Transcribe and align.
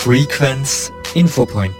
Frequenz 0.00 0.90
Infopoint. 1.12 1.74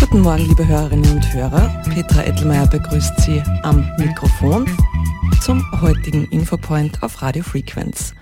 Guten 0.00 0.20
Morgen, 0.22 0.46
liebe 0.46 0.66
Hörerinnen 0.66 1.12
und 1.12 1.34
Hörer. 1.34 1.68
Petra 1.92 2.24
Ettelmeier 2.24 2.66
begrüßt 2.66 3.20
Sie 3.20 3.42
am 3.62 3.86
Mikrofon 3.98 4.64
zum 5.42 5.62
heutigen 5.82 6.24
Infopoint 6.28 7.02
auf 7.02 7.20
Radio 7.20 7.42
Frequenz. 7.42 8.14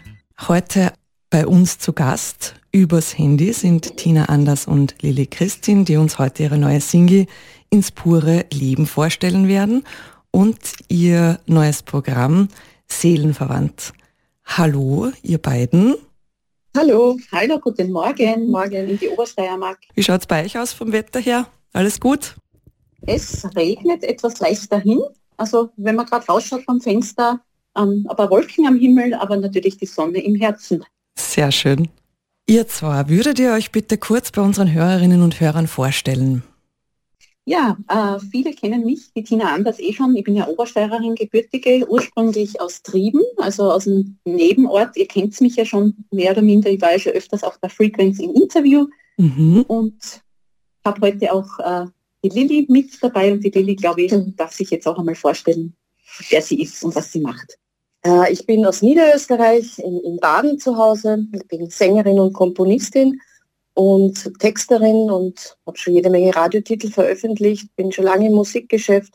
Heute 0.49 0.93
bei 1.31 1.47
uns 1.47 1.79
zu 1.79 1.93
Gast 1.93 2.55
übers 2.73 3.17
Handy 3.19 3.53
sind 3.53 3.97
Tina 3.97 4.27
Anders 4.27 4.67
und 4.67 4.95
Lili 5.03 5.27
Christin, 5.27 5.85
die 5.85 5.97
uns 5.97 6.19
heute 6.19 6.45
ihre 6.45 6.59
neue 6.59 6.81
Single 6.81 7.27
ins 7.71 7.91
pure 7.91 8.47
Leben 8.53 8.87
vorstellen 8.87 9.47
werden 9.47 9.85
und 10.31 10.59
ihr 10.89 11.39
neues 11.47 11.83
Programm 11.83 12.49
Seelenverwandt. 12.87 13.93
Hallo, 14.45 15.11
ihr 15.23 15.39
beiden. 15.39 15.97
Hallo, 16.77 17.19
hallo, 17.33 17.59
guten 17.59 17.93
Morgen, 17.93 18.51
morgen 18.51 18.89
in 18.89 18.99
die 18.99 19.09
Obersteiermark. 19.09 19.79
Wie 19.95 20.03
schaut 20.03 20.21
es 20.21 20.27
bei 20.27 20.45
euch 20.45 20.59
aus 20.59 20.73
vom 20.73 20.93
Wetter 20.93 21.21
her? 21.21 21.47
Alles 21.73 22.01
gut? 22.01 22.37
Es 23.03 23.45
regnet 23.55 24.03
etwas 24.03 24.39
leicht 24.41 24.73
dahin. 24.73 25.01
Also 25.37 25.71
wenn 25.77 25.97
man 25.97 26.07
gerade 26.07 26.27
rausschaut 26.27 26.65
vom 26.65 26.81
Fenster, 26.81 27.41
ähm, 27.77 28.07
aber 28.09 28.31
Wolken 28.31 28.67
am 28.67 28.79
Himmel, 28.79 29.15
aber 29.15 29.37
natürlich 29.37 29.77
die 29.77 29.87
Sonne 29.87 30.21
im 30.21 30.35
Herzen. 30.35 30.85
Sehr 31.19 31.53
schön. 31.53 31.89
Ihr 32.47 32.67
zwei, 32.67 33.09
würdet 33.09 33.39
ihr 33.39 33.53
euch 33.53 33.73
bitte 33.73 33.99
kurz 33.99 34.31
bei 34.31 34.41
unseren 34.41 34.73
Hörerinnen 34.73 35.23
und 35.23 35.41
Hörern 35.41 35.67
vorstellen? 35.67 36.43
Ja, 37.45 37.77
äh, 37.89 38.21
viele 38.31 38.53
kennen 38.53 38.85
mich, 38.85 39.13
die 39.15 39.23
Tina 39.23 39.53
Anders 39.55 39.79
eh 39.81 39.93
schon. 39.93 40.15
Ich 40.17 40.25
bin 40.25 40.37
ja 40.37 40.47
Obersteirerin, 40.49 41.15
gebürtige, 41.15 41.87
ursprünglich 41.89 42.61
aus 42.61 42.83
Trieben, 42.83 43.23
also 43.39 43.71
aus 43.71 43.85
dem 43.85 44.19
Nebenort. 44.25 44.97
Ihr 44.97 45.09
kennt 45.09 45.39
mich 45.41 45.57
ja 45.57 45.65
schon 45.65 45.97
mehr 46.11 46.33
oder 46.33 46.43
minder. 46.43 46.71
Ich 46.71 46.81
war 46.81 46.93
ja 46.93 46.99
schon 46.99 47.13
öfters 47.13 47.43
auf 47.43 47.59
der 47.59 47.71
Frequenz 47.71 48.19
im 48.19 48.35
Interview 48.35 48.87
mhm. 49.17 49.63
und 49.67 50.23
habe 50.85 51.01
heute 51.07 51.33
auch 51.33 51.59
äh, 51.59 51.87
die 52.23 52.29
Lilly 52.29 52.67
mit 52.69 53.03
dabei 53.03 53.33
und 53.33 53.43
die 53.43 53.51
Lilly, 53.51 53.77
glaube 53.77 54.03
ich, 54.03 54.15
darf 54.37 54.53
sich 54.53 54.71
jetzt 54.71 54.87
auch 54.87 54.99
einmal 54.99 55.15
vorstellen, 55.15 55.75
wer 56.29 56.43
sie 56.43 56.61
ist 56.63 56.83
und 56.85 56.95
was 56.95 57.13
sie 57.13 57.21
macht. 57.21 57.59
Äh, 58.05 58.33
ich 58.33 58.47
bin 58.47 58.65
aus 58.67 58.83
Niederösterreich 58.83 59.79
in, 59.79 60.01
in 60.01 60.17
Baden 60.19 60.59
zu 60.59 60.77
Hause. 60.77 61.27
Ich 61.35 61.47
bin 61.49 61.69
Sängerin 61.71 62.19
und 62.19 62.33
Komponistin 62.33 63.21
und 63.75 64.39
Texterin 64.41 65.11
und 65.11 65.57
habe 65.65 65.79
schon 65.79 65.95
jede 65.95 66.11
Menge 66.11 66.35
Radiotitel 66.35 66.91
veröffentlicht, 66.91 67.75
bin 67.77 67.93
schon 67.93 68.07
lange 68.07 68.27
im 68.27 68.33
Musikgeschäft. 68.33 69.15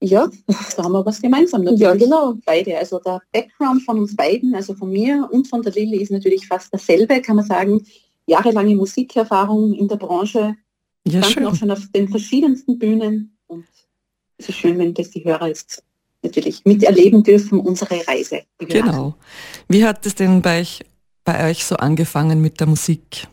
Ja, 0.00 0.28
da 0.76 0.84
haben 0.84 0.92
wir 0.92 1.04
was 1.04 1.20
gemeinsam 1.20 1.62
natürlich. 1.62 1.80
Ja, 1.80 1.94
genau. 1.94 2.34
Beide. 2.44 2.78
Also 2.78 3.00
der 3.00 3.22
Background 3.32 3.82
von 3.82 3.98
uns 3.98 4.14
beiden, 4.14 4.54
also 4.54 4.74
von 4.74 4.90
mir 4.90 5.28
und 5.32 5.48
von 5.48 5.62
der 5.62 5.72
Lilly, 5.72 6.02
ist 6.02 6.12
natürlich 6.12 6.46
fast 6.46 6.72
dasselbe, 6.72 7.20
kann 7.22 7.36
man 7.36 7.44
sagen. 7.44 7.84
Jahrelange 8.26 8.74
Musikerfahrung 8.74 9.74
in 9.74 9.88
der 9.88 9.96
Branche. 9.96 10.54
Ja, 11.06 11.22
schön. 11.22 11.46
auch 11.46 11.54
schon 11.54 11.70
auf 11.70 11.82
den 11.94 12.08
verschiedensten 12.08 12.78
Bühnen. 12.78 13.36
Und 13.48 13.66
es 14.38 14.48
ist 14.48 14.56
schön, 14.56 14.78
wenn 14.78 14.94
das 14.94 15.10
die 15.10 15.24
Hörer 15.24 15.48
jetzt 15.48 15.82
natürlich 16.24 16.64
miterleben 16.64 17.22
dürfen, 17.22 17.60
unsere 17.60 18.06
Reise. 18.06 18.42
Genau. 18.58 19.14
Wie 19.68 19.84
hat 19.84 20.04
es 20.06 20.14
denn 20.14 20.42
bei 20.42 20.60
euch, 20.60 20.80
bei 21.24 21.50
euch 21.50 21.64
so 21.64 21.76
angefangen 21.76 22.40
mit 22.40 22.60
der 22.60 22.66
Musik? 22.66 23.28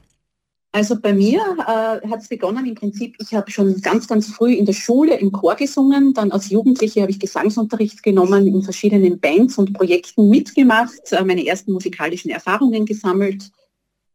Also 0.73 0.97
bei 0.97 1.11
mir 1.11 1.39
äh, 1.59 2.07
hat 2.07 2.21
es 2.21 2.29
begonnen 2.29 2.65
im 2.65 2.75
Prinzip, 2.75 3.17
ich 3.19 3.33
habe 3.33 3.51
schon 3.51 3.81
ganz, 3.81 4.07
ganz 4.07 4.27
früh 4.27 4.53
in 4.53 4.65
der 4.65 4.73
Schule 4.73 5.19
im 5.19 5.33
Chor 5.33 5.55
gesungen, 5.55 6.13
dann 6.13 6.31
als 6.31 6.49
Jugendliche 6.49 7.01
habe 7.01 7.11
ich 7.11 7.19
Gesangsunterricht 7.19 8.01
genommen, 8.03 8.47
in 8.47 8.61
verschiedenen 8.63 9.19
Bands 9.19 9.57
und 9.57 9.73
Projekten 9.73 10.29
mitgemacht, 10.29 11.11
äh, 11.11 11.25
meine 11.25 11.45
ersten 11.45 11.73
musikalischen 11.73 12.31
Erfahrungen 12.31 12.85
gesammelt 12.85 13.51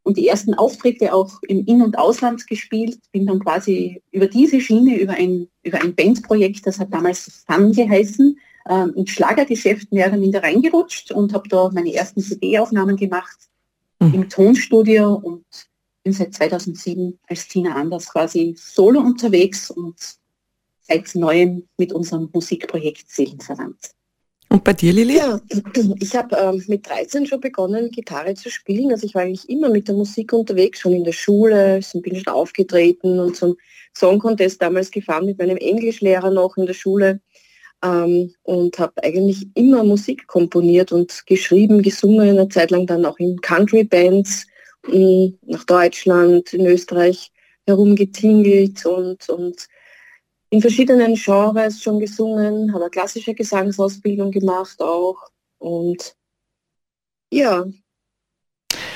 und 0.02 0.16
die 0.16 0.28
ersten 0.28 0.54
Auftritte 0.54 1.12
auch 1.12 1.42
im 1.42 1.66
In- 1.66 1.82
und 1.82 1.98
Ausland 1.98 2.46
gespielt, 2.46 3.00
bin 3.12 3.26
dann 3.26 3.40
quasi 3.40 4.00
über 4.10 4.26
diese 4.26 4.60
Schiene, 4.60 4.98
über 4.98 5.12
ein, 5.12 5.48
über 5.62 5.82
ein 5.82 5.94
Bandprojekt, 5.94 6.66
das 6.66 6.78
hat 6.78 6.94
damals 6.94 7.44
Fun 7.46 7.72
geheißen, 7.72 8.38
ähm, 8.68 8.92
ins 8.94 9.10
Schlagergeschäft 9.10 9.92
mehr 9.92 10.08
oder 10.08 10.18
minder 10.18 10.42
reingerutscht 10.42 11.12
und 11.12 11.32
habe 11.32 11.48
da 11.48 11.70
meine 11.72 11.94
ersten 11.94 12.20
CD-Aufnahmen 12.20 12.96
gemacht 12.96 13.36
mhm. 14.00 14.14
im 14.14 14.28
Tonstudio 14.28 15.14
und 15.14 15.44
bin 16.02 16.12
seit 16.12 16.34
2007 16.34 17.18
als 17.28 17.48
Tina 17.48 17.74
Anders 17.74 18.08
quasi 18.10 18.54
solo 18.56 19.00
unterwegs 19.00 19.70
und 19.70 19.96
seit 20.82 21.14
neuem 21.14 21.68
mit 21.78 21.92
unserem 21.92 22.28
Musikprojekt 22.32 23.10
Seelenverwandt. 23.10 23.90
Und 24.48 24.62
bei 24.62 24.72
dir, 24.72 24.92
Lili? 24.92 25.16
Ja, 25.16 25.40
ich 25.98 26.14
habe 26.14 26.36
ähm, 26.36 26.62
mit 26.68 26.88
13 26.88 27.26
schon 27.26 27.40
begonnen, 27.40 27.90
Gitarre 27.90 28.34
zu 28.34 28.48
spielen. 28.48 28.92
Also 28.92 29.04
ich 29.04 29.14
war 29.16 29.22
eigentlich 29.22 29.48
immer 29.48 29.68
mit 29.68 29.88
der 29.88 29.96
Musik 29.96 30.32
unterwegs, 30.32 30.78
schon 30.78 30.92
in 30.92 31.02
der 31.02 31.12
Schule, 31.12 31.80
bin 31.94 32.14
schon 32.14 32.32
aufgetreten 32.32 33.18
und 33.18 33.34
zum 33.34 33.56
Song 33.92 34.20
Contest 34.20 34.62
damals 34.62 34.92
gefahren 34.92 35.26
mit 35.26 35.38
meinem 35.38 35.56
Englischlehrer 35.56 36.30
noch 36.30 36.56
in 36.56 36.66
der 36.66 36.74
Schule 36.74 37.20
ähm, 37.82 38.34
und 38.42 38.78
habe 38.78 39.02
eigentlich 39.02 39.46
immer 39.54 39.84
Musik 39.84 40.26
komponiert 40.26 40.92
und 40.92 41.26
geschrieben, 41.26 41.82
gesungen, 41.82 42.30
eine 42.30 42.48
Zeit 42.48 42.70
lang 42.70 42.86
dann 42.86 43.04
auch 43.04 43.18
in 43.18 43.40
Country-Bands 43.40 44.46
nach 44.88 45.64
Deutschland, 45.64 46.52
in 46.52 46.66
Österreich 46.66 47.32
herumgetingelt 47.66 48.86
und, 48.86 49.28
und 49.28 49.66
in 50.50 50.60
verschiedenen 50.60 51.14
Genres 51.14 51.82
schon 51.82 51.98
gesungen, 51.98 52.72
habe 52.72 52.84
eine 52.84 52.90
klassische 52.90 53.34
Gesangsausbildung 53.34 54.30
gemacht 54.30 54.80
auch 54.80 55.18
und 55.58 56.14
ja. 57.32 57.66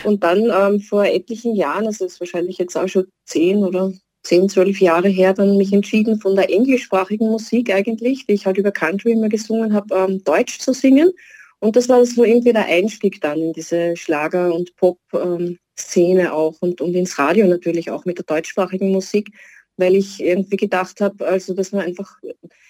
Und 0.05 0.23
dann 0.23 0.51
ähm, 0.51 0.81
vor 0.81 1.05
etlichen 1.05 1.55
Jahren, 1.55 1.87
also 1.87 2.07
ist 2.07 2.21
wahrscheinlich 2.21 2.59
jetzt 2.59 2.77
auch 2.77 2.89
schon 2.89 3.09
zehn 3.27 3.65
oder 3.65 3.93
10, 4.23 4.49
12 4.49 4.81
Jahre 4.81 5.09
her 5.09 5.33
dann 5.35 5.57
mich 5.57 5.73
entschieden, 5.73 6.21
von 6.21 6.37
der 6.37 6.51
englischsprachigen 6.51 7.29
Musik 7.29 7.73
eigentlich, 7.73 8.27
die 8.27 8.35
ich 8.35 8.47
halt 8.47 8.59
über 8.59 8.71
Country 8.71 9.13
immer 9.13 9.29
gesungen 9.29 9.73
habe, 9.73 9.95
ähm, 9.95 10.23
Deutsch 10.25 10.59
zu 10.59 10.73
singen. 10.73 11.11
Und 11.59 11.77
das 11.77 11.89
war 11.89 12.05
so 12.05 12.25
irgendwie 12.25 12.53
der 12.53 12.67
Einstieg 12.67 13.21
dann 13.21 13.39
in 13.39 13.53
diese 13.53 13.97
Schlager- 13.97 14.55
und 14.55 14.75
Pop-Szene 14.77 16.23
ähm, 16.23 16.31
auch 16.31 16.57
und, 16.61 16.81
und 16.81 16.95
ins 16.95 17.19
Radio 17.19 17.47
natürlich 17.47 17.91
auch 17.91 18.05
mit 18.05 18.19
der 18.19 18.25
deutschsprachigen 18.25 18.91
Musik, 18.91 19.31
weil 19.77 19.95
ich 19.95 20.23
irgendwie 20.23 20.57
gedacht 20.57 21.01
habe, 21.01 21.27
also 21.27 21.55
dass 21.55 21.73
man 21.73 21.83
einfach 21.83 22.19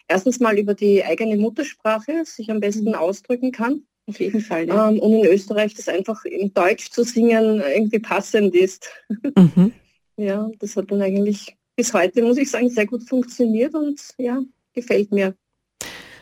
erstens 0.09 0.41
mal 0.41 0.59
über 0.59 0.75
die 0.75 1.05
eigene 1.05 1.37
Muttersprache 1.37 2.25
sich 2.25 2.51
am 2.51 2.61
besten 2.61 2.91
mhm. 2.91 2.95
ausdrücken 2.95 3.53
kann. 3.53 3.83
Auf 4.07 4.19
jeden 4.19 4.41
Fall. 4.41 4.67
Ja. 4.67 4.89
Ähm, 4.89 4.99
und 4.99 5.13
in 5.13 5.25
Österreich 5.25 5.75
das 5.75 5.89
einfach 5.89 6.25
in 6.25 6.53
Deutsch 6.53 6.91
zu 6.91 7.05
singen 7.05 7.63
irgendwie 7.75 8.01
passend 8.01 8.55
ist. 8.57 8.89
Mhm. 9.37 9.73
Ja, 10.21 10.51
das 10.59 10.77
hat 10.77 10.91
dann 10.91 11.01
eigentlich 11.01 11.57
bis 11.77 11.95
heute, 11.95 12.23
muss 12.23 12.37
ich 12.37 12.51
sagen, 12.51 12.69
sehr 12.69 12.87
gut 12.87 13.09
funktioniert 13.09 13.75
und 13.75 13.99
ja, 14.19 14.39
gefällt 14.75 15.11
mir. 15.13 15.35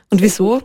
Und 0.09 0.23
wieso, 0.23 0.63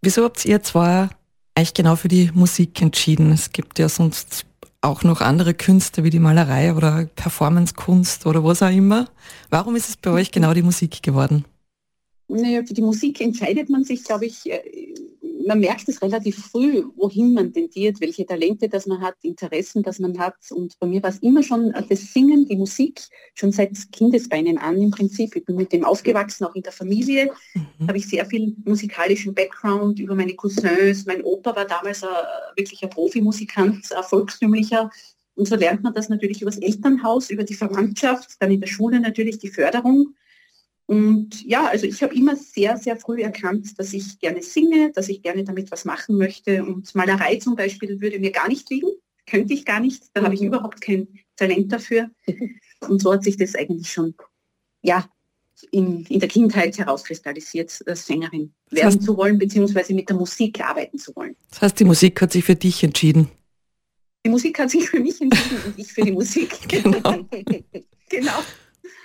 wieso 0.00 0.24
habt 0.24 0.42
ihr 0.46 0.62
zwar 0.62 1.10
eigentlich 1.54 1.74
genau 1.74 1.96
für 1.96 2.08
die 2.08 2.30
Musik 2.32 2.80
entschieden? 2.80 3.30
Es 3.30 3.52
gibt 3.52 3.78
ja 3.78 3.90
sonst 3.90 4.46
auch 4.80 5.02
noch 5.02 5.20
andere 5.20 5.52
Künste 5.52 6.02
wie 6.02 6.08
die 6.08 6.18
Malerei 6.18 6.74
oder 6.74 7.10
Performancekunst 7.14 8.24
oder 8.24 8.42
was 8.42 8.62
auch 8.62 8.70
immer. 8.70 9.10
Warum 9.50 9.76
ist 9.76 9.90
es 9.90 9.98
bei 9.98 10.10
euch 10.10 10.30
genau 10.32 10.54
die 10.54 10.62
Musik 10.62 11.02
geworden? 11.02 11.44
Naja, 12.28 12.62
für 12.64 12.72
die 12.72 12.80
Musik 12.80 13.20
entscheidet 13.20 13.68
man 13.68 13.84
sich, 13.84 14.02
glaube 14.02 14.24
ich, 14.24 14.50
äh, 14.50 14.94
man 15.46 15.60
merkt 15.60 15.88
es 15.88 16.02
relativ 16.02 16.36
früh, 16.36 16.84
wohin 16.96 17.34
man 17.34 17.52
tendiert, 17.52 18.00
welche 18.00 18.26
Talente 18.26 18.68
das 18.68 18.86
man 18.86 19.00
hat, 19.00 19.16
Interessen, 19.22 19.82
das 19.82 19.98
man 19.98 20.18
hat. 20.18 20.36
Und 20.50 20.78
bei 20.78 20.86
mir 20.86 21.02
war 21.02 21.10
es 21.10 21.18
immer 21.18 21.42
schon 21.42 21.72
das 21.88 22.12
Singen, 22.12 22.46
die 22.46 22.56
Musik, 22.56 23.00
schon 23.34 23.52
seit 23.52 23.76
Kindesbeinen 23.92 24.58
an 24.58 24.80
im 24.80 24.90
Prinzip. 24.90 25.34
Ich 25.36 25.44
bin 25.44 25.56
mit 25.56 25.72
dem 25.72 25.84
aufgewachsen, 25.84 26.44
auch 26.44 26.54
in 26.54 26.62
der 26.62 26.72
Familie. 26.72 27.30
Mhm. 27.54 27.88
Habe 27.88 27.98
ich 27.98 28.08
sehr 28.08 28.26
viel 28.26 28.54
musikalischen 28.64 29.34
Background 29.34 29.98
über 29.98 30.14
meine 30.14 30.34
Cousins. 30.34 31.06
Mein 31.06 31.22
Opa 31.22 31.54
war 31.54 31.66
damals 31.66 32.02
ein, 32.02 32.10
wirklich 32.56 32.82
ein 32.82 32.90
Profimusikant, 32.90 33.92
ein 33.92 34.02
volkstümlicher. 34.04 34.90
Und 35.34 35.48
so 35.48 35.56
lernt 35.56 35.82
man 35.82 35.94
das 35.94 36.08
natürlich 36.08 36.42
über 36.42 36.50
das 36.50 36.60
Elternhaus, 36.60 37.30
über 37.30 37.44
die 37.44 37.54
Verwandtschaft, 37.54 38.36
dann 38.40 38.50
in 38.50 38.60
der 38.60 38.68
Schule 38.68 39.00
natürlich 39.00 39.38
die 39.38 39.48
Förderung. 39.48 40.14
Und 40.92 41.42
ja, 41.46 41.64
also 41.68 41.86
ich 41.86 42.02
habe 42.02 42.14
immer 42.14 42.36
sehr, 42.36 42.76
sehr 42.76 42.98
früh 42.98 43.22
erkannt, 43.22 43.78
dass 43.78 43.94
ich 43.94 44.18
gerne 44.18 44.42
singe, 44.42 44.92
dass 44.92 45.08
ich 45.08 45.22
gerne 45.22 45.42
damit 45.42 45.70
was 45.72 45.86
machen 45.86 46.18
möchte. 46.18 46.62
Und 46.66 46.94
Malerei 46.94 47.36
zum 47.36 47.56
Beispiel 47.56 48.02
würde 48.02 48.18
mir 48.18 48.30
gar 48.30 48.46
nicht 48.46 48.68
liegen, 48.68 48.90
könnte 49.26 49.54
ich 49.54 49.64
gar 49.64 49.80
nicht. 49.80 50.02
Da 50.12 50.22
habe 50.22 50.34
ich 50.34 50.42
mhm. 50.42 50.48
überhaupt 50.48 50.82
kein 50.82 51.08
Talent 51.36 51.72
dafür. 51.72 52.10
Und 52.80 53.00
so 53.00 53.10
hat 53.10 53.24
sich 53.24 53.38
das 53.38 53.54
eigentlich 53.54 53.90
schon, 53.90 54.14
ja, 54.82 55.08
in, 55.70 56.04
in 56.10 56.20
der 56.20 56.28
Kindheit 56.28 56.76
herauskristallisiert, 56.76 57.82
als 57.86 58.06
Sängerin 58.06 58.52
werden 58.68 58.84
das 58.84 58.96
heißt, 58.96 59.02
zu 59.02 59.16
wollen, 59.16 59.38
beziehungsweise 59.38 59.94
mit 59.94 60.10
der 60.10 60.16
Musik 60.16 60.60
arbeiten 60.60 60.98
zu 60.98 61.16
wollen. 61.16 61.36
Das 61.48 61.62
heißt, 61.62 61.80
die 61.80 61.84
Musik 61.84 62.20
hat 62.20 62.32
sich 62.32 62.44
für 62.44 62.56
dich 62.56 62.84
entschieden? 62.84 63.30
Die 64.26 64.30
Musik 64.30 64.58
hat 64.58 64.68
sich 64.68 64.90
für 64.90 65.00
mich 65.00 65.18
entschieden 65.22 65.58
und 65.64 65.78
ich 65.78 65.90
für 65.90 66.02
die 66.02 66.12
Musik. 66.12 66.54
genau. 66.68 67.00
genau. 68.10 68.42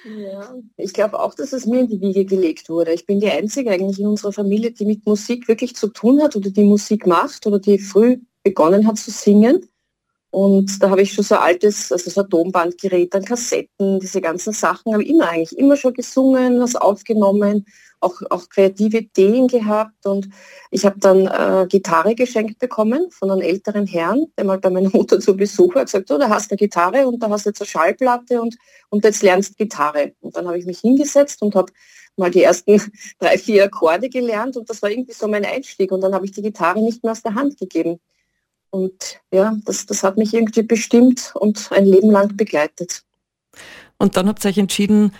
Ja, 0.05 0.55
ich 0.77 0.93
glaube 0.93 1.19
auch, 1.19 1.33
dass 1.33 1.53
es 1.53 1.65
mir 1.65 1.81
in 1.81 1.87
die 1.87 1.99
Wiege 1.99 2.25
gelegt 2.25 2.69
wurde. 2.69 2.93
Ich 2.93 3.05
bin 3.05 3.19
die 3.19 3.29
Einzige 3.29 3.71
eigentlich 3.71 3.99
in 3.99 4.07
unserer 4.07 4.31
Familie, 4.31 4.71
die 4.71 4.85
mit 4.85 5.05
Musik 5.05 5.47
wirklich 5.47 5.75
zu 5.75 5.87
tun 5.87 6.21
hat 6.21 6.35
oder 6.35 6.49
die 6.49 6.63
Musik 6.63 7.05
macht 7.05 7.45
oder 7.45 7.59
die 7.59 7.79
früh 7.79 8.17
begonnen 8.43 8.87
hat 8.87 8.97
zu 8.97 9.11
singen. 9.11 9.67
Und 10.29 10.83
da 10.83 10.89
habe 10.89 11.01
ich 11.01 11.13
schon 11.13 11.23
so 11.23 11.35
altes, 11.35 11.91
also 11.91 12.09
so 12.09 12.21
ein 12.21 12.29
Tonbandgerät, 12.29 13.13
dann 13.13 13.23
Kassetten, 13.23 13.99
diese 13.99 14.21
ganzen 14.21 14.53
Sachen, 14.53 14.93
habe 14.93 15.03
immer 15.03 15.29
eigentlich 15.29 15.57
immer 15.57 15.75
schon 15.77 15.93
gesungen, 15.93 16.59
was 16.59 16.75
aufgenommen, 16.75 17.65
auch, 17.99 18.21
auch 18.29 18.49
kreative 18.49 18.99
Ideen 18.99 19.47
gehabt. 19.47 20.05
Und 20.05 20.29
ich 20.71 20.85
habe 20.85 20.99
dann 20.99 21.27
äh, 21.27 21.67
Gitarre 21.67 22.15
geschenkt 22.15 22.59
bekommen 22.59 23.09
von 23.11 23.31
einem 23.31 23.41
älteren 23.41 23.87
Herrn, 23.87 24.27
der 24.37 24.45
mal 24.45 24.59
bei 24.59 24.69
meiner 24.69 24.89
Mutter 24.89 25.19
zu 25.19 25.35
Besuch 25.35 25.75
war, 25.75 25.85
gesagt, 25.85 26.11
oh, 26.11 26.17
da 26.17 26.29
hast 26.29 26.51
du 26.51 26.53
eine 26.53 26.57
Gitarre 26.57 27.07
und 27.07 27.21
da 27.21 27.29
hast 27.29 27.45
du 27.45 27.49
jetzt 27.49 27.61
eine 27.61 27.67
Schallplatte 27.67 28.41
und, 28.41 28.57
und 28.89 29.03
jetzt 29.03 29.23
lernst 29.23 29.57
Gitarre. 29.57 30.13
Und 30.21 30.35
dann 30.35 30.47
habe 30.47 30.57
ich 30.57 30.65
mich 30.65 30.79
hingesetzt 30.79 31.41
und 31.41 31.55
habe 31.55 31.71
mal 32.15 32.31
die 32.31 32.43
ersten 32.43 32.81
drei, 33.19 33.37
vier 33.37 33.65
Akkorde 33.65 34.09
gelernt 34.09 34.57
und 34.57 34.69
das 34.69 34.81
war 34.81 34.89
irgendwie 34.89 35.13
so 35.13 35.27
mein 35.27 35.45
Einstieg. 35.45 35.91
Und 35.91 36.01
dann 36.01 36.13
habe 36.13 36.25
ich 36.25 36.31
die 36.31 36.41
Gitarre 36.41 36.83
nicht 36.83 37.03
mehr 37.03 37.11
aus 37.11 37.23
der 37.23 37.35
Hand 37.35 37.57
gegeben. 37.57 37.99
Und 38.69 39.21
ja, 39.31 39.55
das, 39.65 39.85
das 39.85 40.03
hat 40.03 40.17
mich 40.17 40.33
irgendwie 40.33 40.63
bestimmt 40.63 41.31
und 41.35 41.71
ein 41.71 41.85
Leben 41.85 42.11
lang 42.11 42.35
begleitet. 42.35 43.03
Und 43.97 44.17
dann 44.17 44.27
habt 44.27 44.45
ihr 44.45 44.49
euch 44.49 44.57
entschieden, 44.57 45.13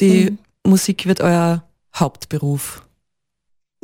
die 0.00 0.30
mhm. 0.30 0.38
Musik 0.66 1.06
wird 1.06 1.20
euer 1.20 1.62
Hauptberuf 1.94 2.84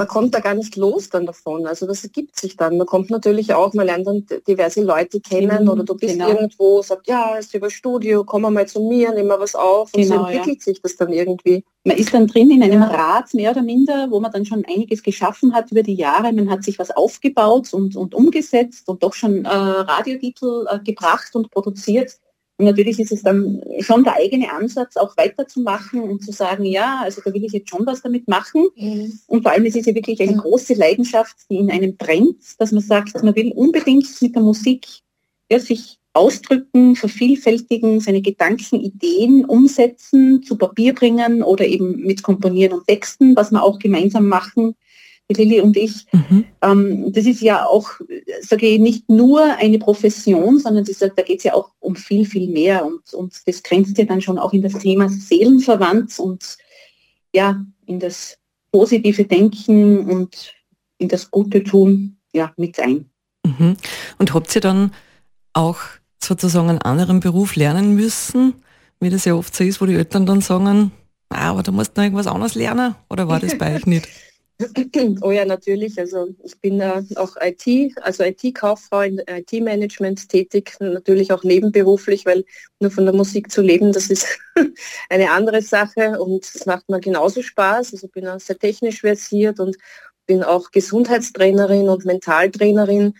man 0.01 0.09
kommt 0.09 0.35
da 0.35 0.41
gar 0.41 0.55
nicht 0.55 0.77
los 0.77 1.11
dann 1.11 1.27
davon. 1.27 1.67
Also 1.67 1.87
das 1.87 2.03
ergibt 2.03 2.35
sich 2.41 2.57
dann. 2.57 2.79
Man 2.79 2.87
kommt 2.87 3.11
natürlich 3.11 3.53
auch, 3.53 3.75
man 3.75 3.85
lernt 3.85 4.07
dann 4.07 4.25
diverse 4.49 4.83
Leute 4.83 5.21
kennen 5.21 5.65
mhm, 5.65 5.69
oder 5.69 5.85
du 5.85 5.95
bist 5.95 6.15
genau. 6.15 6.31
irgendwo, 6.31 6.81
sagt, 6.81 7.07
ja, 7.07 7.37
ist 7.37 7.55
über 7.55 7.69
Studio, 7.69 8.25
komm 8.25 8.43
mal 8.43 8.67
zu 8.67 8.81
mir, 8.81 9.13
nimm 9.13 9.27
mal 9.27 9.39
was 9.39 9.55
auf 9.55 9.93
und 9.93 10.03
genau, 10.03 10.23
so 10.23 10.25
entwickelt 10.25 10.59
ja. 10.61 10.65
sich 10.65 10.81
das 10.81 10.97
dann 10.97 11.13
irgendwie. 11.13 11.63
Man 11.85 11.99
ist 11.99 12.15
dann 12.15 12.27
drin 12.27 12.51
in 12.51 12.63
einem 12.63 12.81
ja. 12.81 12.89
Rad, 12.89 13.35
mehr 13.35 13.51
oder 13.51 13.61
minder, 13.61 14.07
wo 14.11 14.21
man 14.21 14.33
dann 14.33 14.47
schon 14.47 14.65
einiges 14.65 15.03
geschaffen 15.03 15.53
hat 15.53 15.71
über 15.71 15.83
die 15.83 15.97
Jahre. 15.97 16.33
Man 16.33 16.49
hat 16.51 16.65
sich 16.65 16.79
was 16.79 16.91
aufgebaut 16.91 17.75
und, 17.75 17.95
und 17.95 18.15
umgesetzt 18.15 18.89
und 18.89 19.03
doch 19.03 19.13
schon 19.13 19.45
äh, 19.45 19.49
Radiotitel 19.51 20.67
äh, 20.71 20.79
gebracht 20.79 21.37
und 21.37 21.51
produziert 21.51 22.19
und 22.61 22.67
natürlich 22.67 23.01
ist 23.01 23.11
es 23.11 23.23
dann 23.23 23.63
schon 23.79 24.05
der 24.05 24.17
eigene 24.17 24.53
Ansatz, 24.53 24.99
auch 24.99 25.17
weiterzumachen 25.17 26.03
und 26.03 26.23
zu 26.23 26.31
sagen, 26.31 26.67
ja, 26.67 27.01
also 27.03 27.23
da 27.25 27.33
will 27.33 27.43
ich 27.43 27.53
jetzt 27.53 27.71
schon 27.71 27.87
was 27.87 28.03
damit 28.03 28.29
machen. 28.29 28.69
Mhm. 28.77 29.19
Und 29.29 29.43
vor 29.43 29.53
allem 29.53 29.65
es 29.65 29.77
ist 29.77 29.87
ja 29.87 29.95
wirklich 29.95 30.21
eine 30.21 30.37
große 30.37 30.75
Leidenschaft, 30.75 31.37
die 31.49 31.57
in 31.57 31.71
einem 31.71 31.97
brennt, 31.97 32.37
dass 32.59 32.71
man 32.71 32.83
sagt, 32.83 33.23
man 33.25 33.35
will 33.35 33.53
unbedingt 33.53 34.05
mit 34.21 34.35
der 34.35 34.43
Musik 34.43 34.87
ja, 35.51 35.59
sich 35.59 35.97
ausdrücken, 36.13 36.97
vervielfältigen, 36.97 38.01
seine 38.01 38.21
Gedanken, 38.21 38.79
Ideen 38.79 39.47
umsetzen, 39.47 40.43
zu 40.43 40.59
Papier 40.59 40.95
bringen 40.95 41.43
oder 41.43 41.65
eben 41.65 41.97
mit 41.97 42.23
Komponieren 42.23 42.75
und 42.75 42.87
Texten, 42.87 43.35
was 43.37 43.53
wir 43.53 43.63
auch 43.63 43.79
gemeinsam 43.79 44.29
machen 44.29 44.75
Lilly 45.37 45.61
und 45.61 45.77
ich. 45.77 46.07
Mhm. 46.13 46.45
Ähm, 46.63 47.13
das 47.13 47.27
ist 47.27 47.41
ja 47.41 47.67
auch, 47.67 47.91
sage 48.41 48.67
ich, 48.67 48.81
nicht 48.81 49.09
nur 49.09 49.43
eine 49.57 49.79
Profession, 49.79 50.59
sondern 50.59 50.85
ist, 50.85 51.03
da 51.03 51.09
geht 51.09 51.39
es 51.39 51.45
ja 51.45 51.55
auch 51.55 51.71
um 51.81 51.97
viel, 51.97 52.25
viel 52.27 52.49
mehr. 52.49 52.85
Und, 52.85 53.13
und 53.15 53.35
das 53.47 53.63
grenzt 53.63 53.99
ja 53.99 54.05
dann 54.05 54.21
schon 54.21 54.39
auch 54.39 54.53
in 54.53 54.63
das 54.63 54.75
Thema 54.75 55.09
Seelenverwandt 55.09 56.19
und 56.19 56.57
ja, 57.33 57.65
in 57.87 58.01
das 58.01 58.39
positive 58.73 59.25
Denken 59.25 60.11
und 60.11 60.55
in 60.99 61.09
das 61.09 61.31
Gute 61.31 61.63
tun 61.65 62.17
ja, 62.33 62.53
mit 62.57 62.79
ein. 62.79 63.11
Mhm. 63.45 63.77
Und 64.19 64.35
habt 64.35 64.55
ihr 64.55 64.61
dann 64.61 64.93
auch 65.53 65.79
sozusagen 66.23 66.69
einen 66.69 66.83
anderen 66.83 67.21
Beruf 67.21 67.57
lernen 67.57 67.95
müssen, 67.95 68.55
wie 69.01 69.11
das 69.11 69.25
ja 69.25 69.35
oft 69.35 69.55
so 69.55 69.65
ist, 69.65 69.81
wo 69.81 69.87
die 69.87 69.95
Eltern 69.95 70.27
dann 70.27 70.41
sagen, 70.41 70.93
ah, 71.31 71.51
aber 71.51 71.63
du 71.63 71.73
musst 71.73 71.97
noch 71.97 72.05
irgendwas 72.05 72.27
anderes 72.27 72.55
lernen? 72.55 72.95
Oder 73.09 73.29
war 73.29 73.41
das 73.41 73.57
bei 73.57 73.77
euch 73.77 73.87
nicht? 73.87 74.09
Oh 75.23 75.31
ja, 75.31 75.45
natürlich. 75.45 75.99
Also 75.99 76.35
ich 76.45 76.59
bin 76.61 76.81
äh, 76.81 77.03
auch 77.17 77.37
IT, 77.41 77.97
also 78.03 78.25
IT-Kauffrau 78.25 79.01
in 79.03 79.21
IT-Management 79.27 80.29
tätig, 80.29 80.77
natürlich 80.81 81.33
auch 81.33 81.45
nebenberuflich, 81.45 82.27
weil 82.27 82.45
nur 82.79 82.91
von 82.91 83.05
der 83.05 83.15
Musik 83.15 83.51
zu 83.51 83.63
leben, 83.63 83.93
das 83.93 84.11
ist 84.11 84.27
eine 85.09 85.31
andere 85.31 85.63
Sache 85.63 86.21
und 86.21 86.45
es 86.45 86.67
macht 86.67 86.89
mir 86.89 87.01
genauso 87.01 87.43
Spaß. 87.43 87.93
Also 87.95 88.09
bin 88.09 88.27
auch 88.29 88.41
sehr 88.41 88.59
technisch 88.59 89.01
versiert 89.01 89.61
und 89.61 89.77
bin 90.27 90.43
auch 90.43 90.71
Gesundheitstrainerin 90.71 91.89
und 91.89 92.05
Mentaltrainerin, 92.05 93.15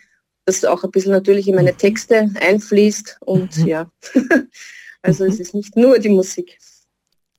das 0.45 0.65
auch 0.65 0.83
ein 0.83 0.91
bisschen 0.91 1.11
natürlich 1.11 1.47
in 1.47 1.55
meine 1.55 1.75
Texte 1.75 2.29
einfließt 2.39 3.17
und 3.21 3.57
mhm. 3.57 3.67
ja, 3.67 3.91
also 5.01 5.25
es 5.25 5.39
ist 5.39 5.53
nicht 5.53 5.75
nur 5.75 5.99
die 5.99 6.09
Musik. 6.09 6.57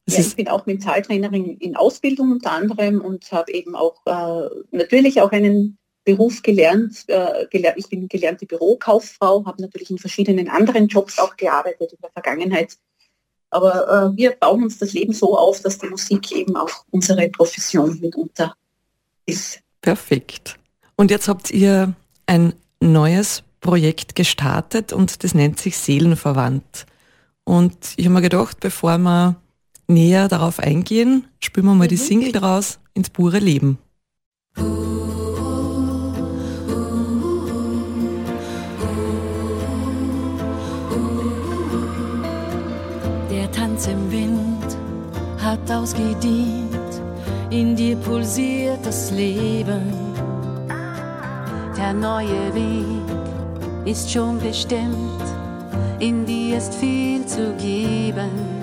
Ja, 0.08 0.18
ich 0.18 0.34
bin 0.34 0.48
auch 0.48 0.66
Mentaltrainerin 0.66 1.58
in 1.58 1.76
Ausbildung 1.76 2.32
unter 2.32 2.52
anderem 2.52 3.00
und 3.00 3.30
habe 3.30 3.52
eben 3.52 3.76
auch 3.76 4.00
äh, 4.06 4.48
natürlich 4.72 5.20
auch 5.20 5.30
einen 5.30 5.78
Beruf 6.04 6.42
gelernt. 6.42 7.04
Äh, 7.06 7.46
gelernt. 7.50 7.78
Ich 7.78 7.88
bin 7.88 8.08
gelernte 8.08 8.46
Bürokauffrau, 8.46 9.44
habe 9.46 9.62
natürlich 9.62 9.90
in 9.90 9.98
verschiedenen 9.98 10.48
anderen 10.48 10.88
Jobs 10.88 11.18
auch 11.18 11.36
gearbeitet 11.36 11.92
in 11.92 11.98
der 12.02 12.10
Vergangenheit. 12.10 12.76
Aber 13.50 14.12
äh, 14.12 14.16
wir 14.16 14.32
bauen 14.32 14.64
uns 14.64 14.78
das 14.78 14.92
Leben 14.92 15.12
so 15.12 15.38
auf, 15.38 15.60
dass 15.60 15.78
die 15.78 15.88
Musik 15.88 16.32
eben 16.32 16.56
auch 16.56 16.84
unsere 16.90 17.28
Profession 17.28 18.00
mitunter 18.00 18.54
ist. 19.26 19.60
Perfekt. 19.82 20.58
Und 20.96 21.10
jetzt 21.10 21.28
habt 21.28 21.50
ihr 21.50 21.94
ein 22.26 22.54
neues 22.80 23.44
Projekt 23.60 24.16
gestartet 24.16 24.92
und 24.92 25.22
das 25.22 25.34
nennt 25.34 25.60
sich 25.60 25.76
Seelenverwandt. 25.76 26.86
Und 27.44 27.76
ich 27.96 28.06
habe 28.06 28.14
mir 28.14 28.22
gedacht, 28.22 28.58
bevor 28.60 28.98
wir 28.98 29.36
näher 29.92 30.28
darauf 30.28 30.58
eingehen, 30.58 31.24
spielen 31.40 31.66
wir 31.66 31.74
mal 31.74 31.84
mhm. 31.84 31.88
die 31.88 31.96
Single 31.96 32.32
draus 32.32 32.78
ins 32.94 33.10
pure 33.10 33.38
Leben. 33.38 33.78
Der 43.30 43.50
Tanz 43.52 43.86
im 43.86 44.10
Wind 44.10 44.76
hat 45.38 45.70
ausgedient, 45.70 47.02
in 47.50 47.76
dir 47.76 47.96
pulsiert 47.96 48.84
das 48.84 49.10
Leben. 49.10 49.92
Der 51.76 51.92
neue 51.92 52.54
Weg 52.54 53.02
ist 53.84 54.10
schon 54.10 54.38
bestimmt, 54.38 55.22
in 55.98 56.24
dir 56.24 56.58
ist 56.58 56.74
viel 56.74 57.26
zu 57.26 57.54
geben. 57.54 58.61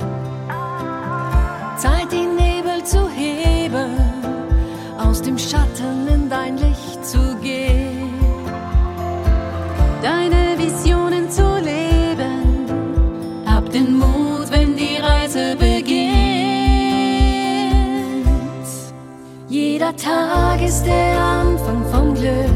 Tag 20.02 20.62
ist 20.62 20.84
der 20.86 21.20
Anfang 21.20 21.84
vom 21.92 22.14
Glück. 22.14 22.56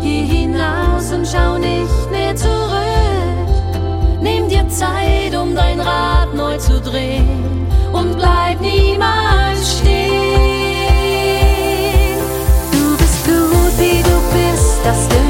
Geh 0.00 0.24
hinaus 0.24 1.12
und 1.12 1.26
schau 1.26 1.58
nicht 1.58 2.10
mehr 2.10 2.34
zurück. 2.34 2.50
Nimm 4.22 4.48
dir 4.48 4.66
Zeit, 4.70 5.36
um 5.36 5.54
dein 5.54 5.80
Rad 5.80 6.32
neu 6.34 6.56
zu 6.56 6.80
drehen 6.80 7.66
und 7.92 8.16
bleib 8.16 8.58
niemals 8.62 9.80
stehen. 9.80 10.14
Du 12.72 12.96
bist 12.96 13.26
gut, 13.26 13.78
wie 13.78 14.02
du 14.02 14.16
bist, 14.32 14.80
das 14.82 15.06
genügt. 15.10 15.23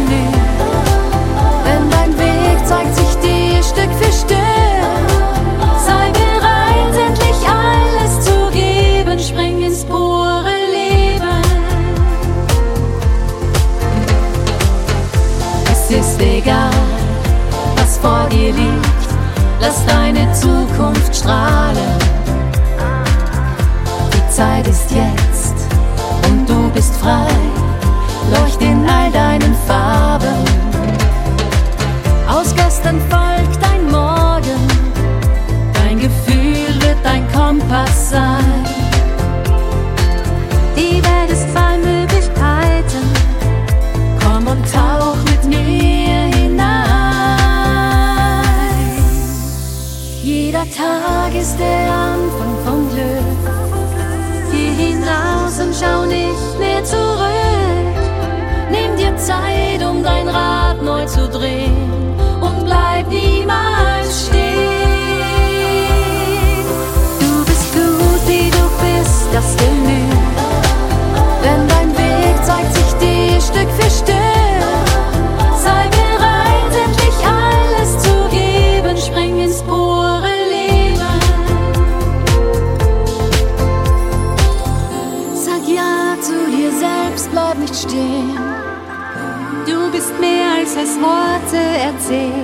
Worte 92.05 92.44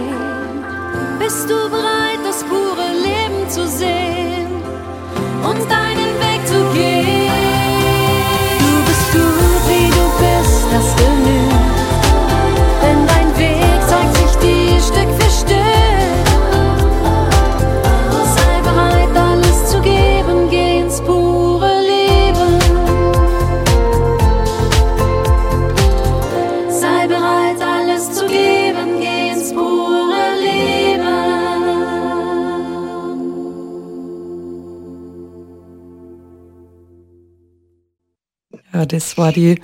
das 38.92 39.16
war 39.16 39.32
die 39.32 39.60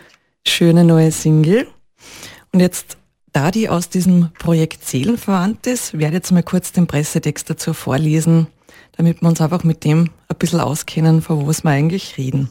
schöne 0.47 0.85
neue 0.85 1.11
Single. 1.13 1.67
Und 2.53 2.61
jetzt, 2.61 2.97
da 3.33 3.51
die 3.51 3.69
aus 3.69 3.89
diesem 3.89 4.31
Projekt 4.39 4.85
Seelenverwandt 4.85 5.67
ist, 5.67 5.95
werde 5.95 6.17
ich 6.17 6.21
jetzt 6.21 6.33
mal 6.33 6.43
kurz 6.43 6.73
den 6.73 6.87
Pressetext 6.87 7.51
dazu 7.51 7.75
vorlesen, 7.75 8.47
damit 8.97 9.21
wir 9.21 9.29
uns 9.29 9.41
einfach 9.41 9.65
mit 9.65 9.85
dem 9.85 10.11
ein 10.29 10.37
bisschen 10.39 10.61
auskennen, 10.61 11.23
von 11.23 11.47
was 11.47 11.65
wir 11.65 11.71
eigentlich 11.71 12.17
reden. 12.17 12.51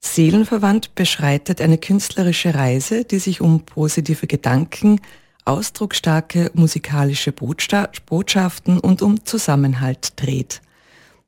Seelenverwandt 0.00 0.94
beschreitet 0.94 1.62
eine 1.62 1.78
künstlerische 1.78 2.54
Reise, 2.54 3.04
die 3.04 3.18
sich 3.18 3.40
um 3.40 3.64
positive 3.64 4.26
Gedanken, 4.26 5.00
ausdrucksstarke 5.46 6.50
musikalische 6.54 7.30
Botscha- 7.30 7.88
Botschaften 8.04 8.78
und 8.78 9.00
um 9.00 9.24
Zusammenhalt 9.24 10.12
dreht. 10.16 10.60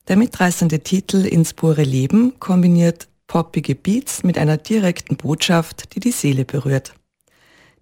Der 0.09 0.17
mitreißende 0.17 0.81
Titel 0.81 1.25
Ins 1.25 1.55
pure 1.55 1.83
Leben 1.83 2.39
kombiniert 2.39 3.09
poppige 3.27 3.75
Beats 3.75 4.23
mit 4.23 4.39
einer 4.39 4.57
direkten 4.57 5.17
Botschaft, 5.17 5.95
die 5.95 6.01
die 6.01 6.13
Seele 6.13 6.45
berührt. 6.45 6.95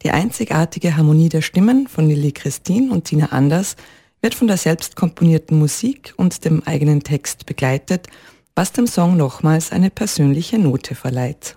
Die 0.02 0.10
einzigartige 0.10 0.96
Harmonie 0.96 1.28
der 1.28 1.42
Stimmen 1.42 1.88
von 1.88 2.08
Lilly 2.08 2.32
Christine 2.32 2.92
und 2.92 3.04
Tina 3.04 3.26
Anders 3.26 3.76
wird 4.20 4.34
von 4.34 4.48
der 4.48 4.56
selbst 4.56 4.96
komponierten 4.96 5.58
Musik 5.58 6.14
und 6.16 6.44
dem 6.44 6.62
eigenen 6.64 7.02
Text 7.02 7.46
begleitet, 7.46 8.08
was 8.54 8.72
dem 8.72 8.86
Song 8.86 9.16
nochmals 9.16 9.72
eine 9.72 9.90
persönliche 9.90 10.58
Note 10.58 10.94
verleiht. 10.94 11.56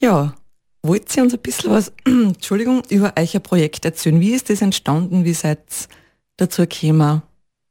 Ja, 0.00 0.34
wollt 0.82 1.16
ihr 1.16 1.22
uns 1.22 1.34
ein 1.34 1.40
bisschen 1.40 1.70
was, 1.70 1.92
Entschuldigung, 2.04 2.82
über 2.90 3.14
euer 3.16 3.40
Projekt 3.40 3.84
erzählen? 3.84 4.20
Wie 4.20 4.32
ist 4.32 4.50
das 4.50 4.62
entstanden? 4.62 5.24
Wie 5.24 5.34
seid 5.34 5.58
ihr 5.58 5.96
dazu 6.36 6.66
gekommen? 6.66 7.22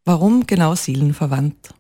Warum 0.04 0.46
genau 0.46 0.76
seelenverwandt? 0.76 1.74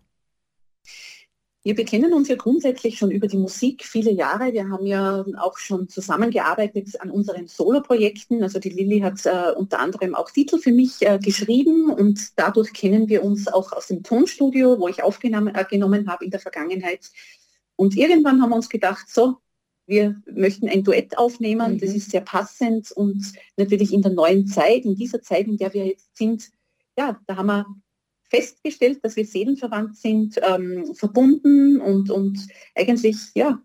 Wir 1.65 1.73
bekennen 1.73 2.13
uns 2.13 2.27
ja 2.27 2.35
grundsätzlich 2.35 2.99
schon 2.99 3.09
über 3.09 3.27
die 3.27 3.39
Musik 3.39 3.83
viele 3.85 4.11
Jahre. 4.11 4.53
Wir 4.53 4.69
haben 4.69 4.85
ja 4.85 5.25
auch 5.39 5.57
schon 5.57 5.89
zusammengearbeitet 5.89 7.01
an 7.01 7.09
unseren 7.09 7.47
Soloprojekten. 7.47 8.43
Also 8.43 8.59
die 8.59 8.69
Lilly 8.69 8.99
hat 8.99 9.25
äh, 9.25 9.51
unter 9.57 9.79
anderem 9.79 10.13
auch 10.13 10.29
Titel 10.29 10.59
für 10.59 10.71
mich 10.71 11.01
äh, 11.01 11.17
geschrieben 11.17 11.89
und 11.89 12.19
dadurch 12.35 12.71
kennen 12.71 13.09
wir 13.09 13.23
uns 13.23 13.47
auch 13.47 13.71
aus 13.71 13.87
dem 13.87 14.03
Tonstudio, 14.03 14.79
wo 14.79 14.87
ich 14.89 15.01
aufgenommen 15.01 15.55
äh, 15.55 15.65
genommen 15.67 16.07
habe 16.07 16.25
in 16.25 16.29
der 16.29 16.39
Vergangenheit. 16.39 17.09
Und 17.77 17.97
irgendwann 17.97 18.43
haben 18.43 18.51
wir 18.51 18.57
uns 18.57 18.69
gedacht, 18.69 19.09
so, 19.09 19.37
wir 19.87 20.21
möchten 20.31 20.69
ein 20.69 20.83
Duett 20.83 21.17
aufnehmen. 21.17 21.73
Mhm. 21.73 21.79
Das 21.79 21.95
ist 21.95 22.11
sehr 22.11 22.21
passend 22.21 22.91
und 22.91 23.33
natürlich 23.57 23.91
in 23.91 24.03
der 24.03 24.11
neuen 24.11 24.45
Zeit, 24.45 24.85
in 24.85 24.95
dieser 24.95 25.23
Zeit, 25.23 25.47
in 25.47 25.57
der 25.57 25.73
wir 25.73 25.87
jetzt 25.87 26.15
sind, 26.15 26.47
ja, 26.95 27.19
da 27.25 27.37
haben 27.37 27.47
wir 27.47 27.65
festgestellt, 28.29 28.99
dass 29.03 29.15
wir 29.15 29.25
seelenverwandt 29.25 29.97
sind, 29.97 30.39
ähm, 30.41 30.93
verbunden 30.95 31.79
und, 31.79 32.09
und 32.09 32.39
eigentlich, 32.75 33.17
ja, 33.35 33.61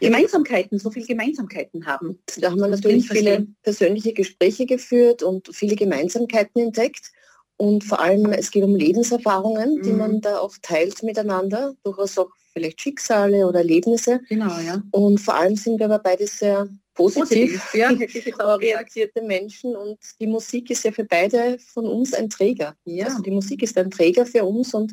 Gemeinsamkeiten, 0.00 0.78
so 0.78 0.90
viele 0.90 1.06
Gemeinsamkeiten 1.06 1.86
haben. 1.86 2.20
Da 2.38 2.50
haben 2.50 2.60
wir 2.60 2.68
natürlich 2.68 3.08
viele 3.08 3.46
persönliche 3.62 4.12
Gespräche 4.12 4.64
geführt 4.64 5.22
und 5.22 5.54
viele 5.54 5.76
Gemeinsamkeiten 5.76 6.62
entdeckt. 6.62 7.10
Und 7.56 7.82
vor 7.82 8.00
allem, 8.00 8.32
es 8.32 8.50
geht 8.52 8.62
um 8.62 8.76
Lebenserfahrungen, 8.76 9.82
die 9.82 9.90
Mhm. 9.90 9.98
man 9.98 10.20
da 10.20 10.38
auch 10.38 10.54
teilt 10.62 11.02
miteinander, 11.02 11.74
durchaus 11.82 12.16
auch 12.16 12.30
vielleicht 12.52 12.80
Schicksale 12.80 13.46
oder 13.46 13.58
Erlebnisse. 13.58 14.20
Genau, 14.28 14.56
ja. 14.60 14.80
Und 14.92 15.20
vor 15.20 15.34
allem 15.34 15.56
sind 15.56 15.78
wir 15.80 15.86
aber 15.86 15.98
beide 15.98 16.26
sehr 16.28 16.68
positiv, 16.98 17.60
Positiv, 17.60 17.74
ja, 17.74 17.92
gesagt. 17.94 18.40
orientierte 18.40 19.22
Menschen 19.22 19.76
und 19.76 19.98
die 20.20 20.26
Musik 20.26 20.68
ist 20.70 20.84
ja 20.84 20.90
für 20.90 21.04
beide 21.04 21.58
von 21.58 21.86
uns 21.86 22.12
ein 22.12 22.28
Träger. 22.28 22.74
Ja. 22.84 23.06
Also 23.06 23.22
die 23.22 23.30
Musik 23.30 23.62
ist 23.62 23.78
ein 23.78 23.90
Träger 23.90 24.26
für 24.26 24.44
uns 24.44 24.74
und 24.74 24.92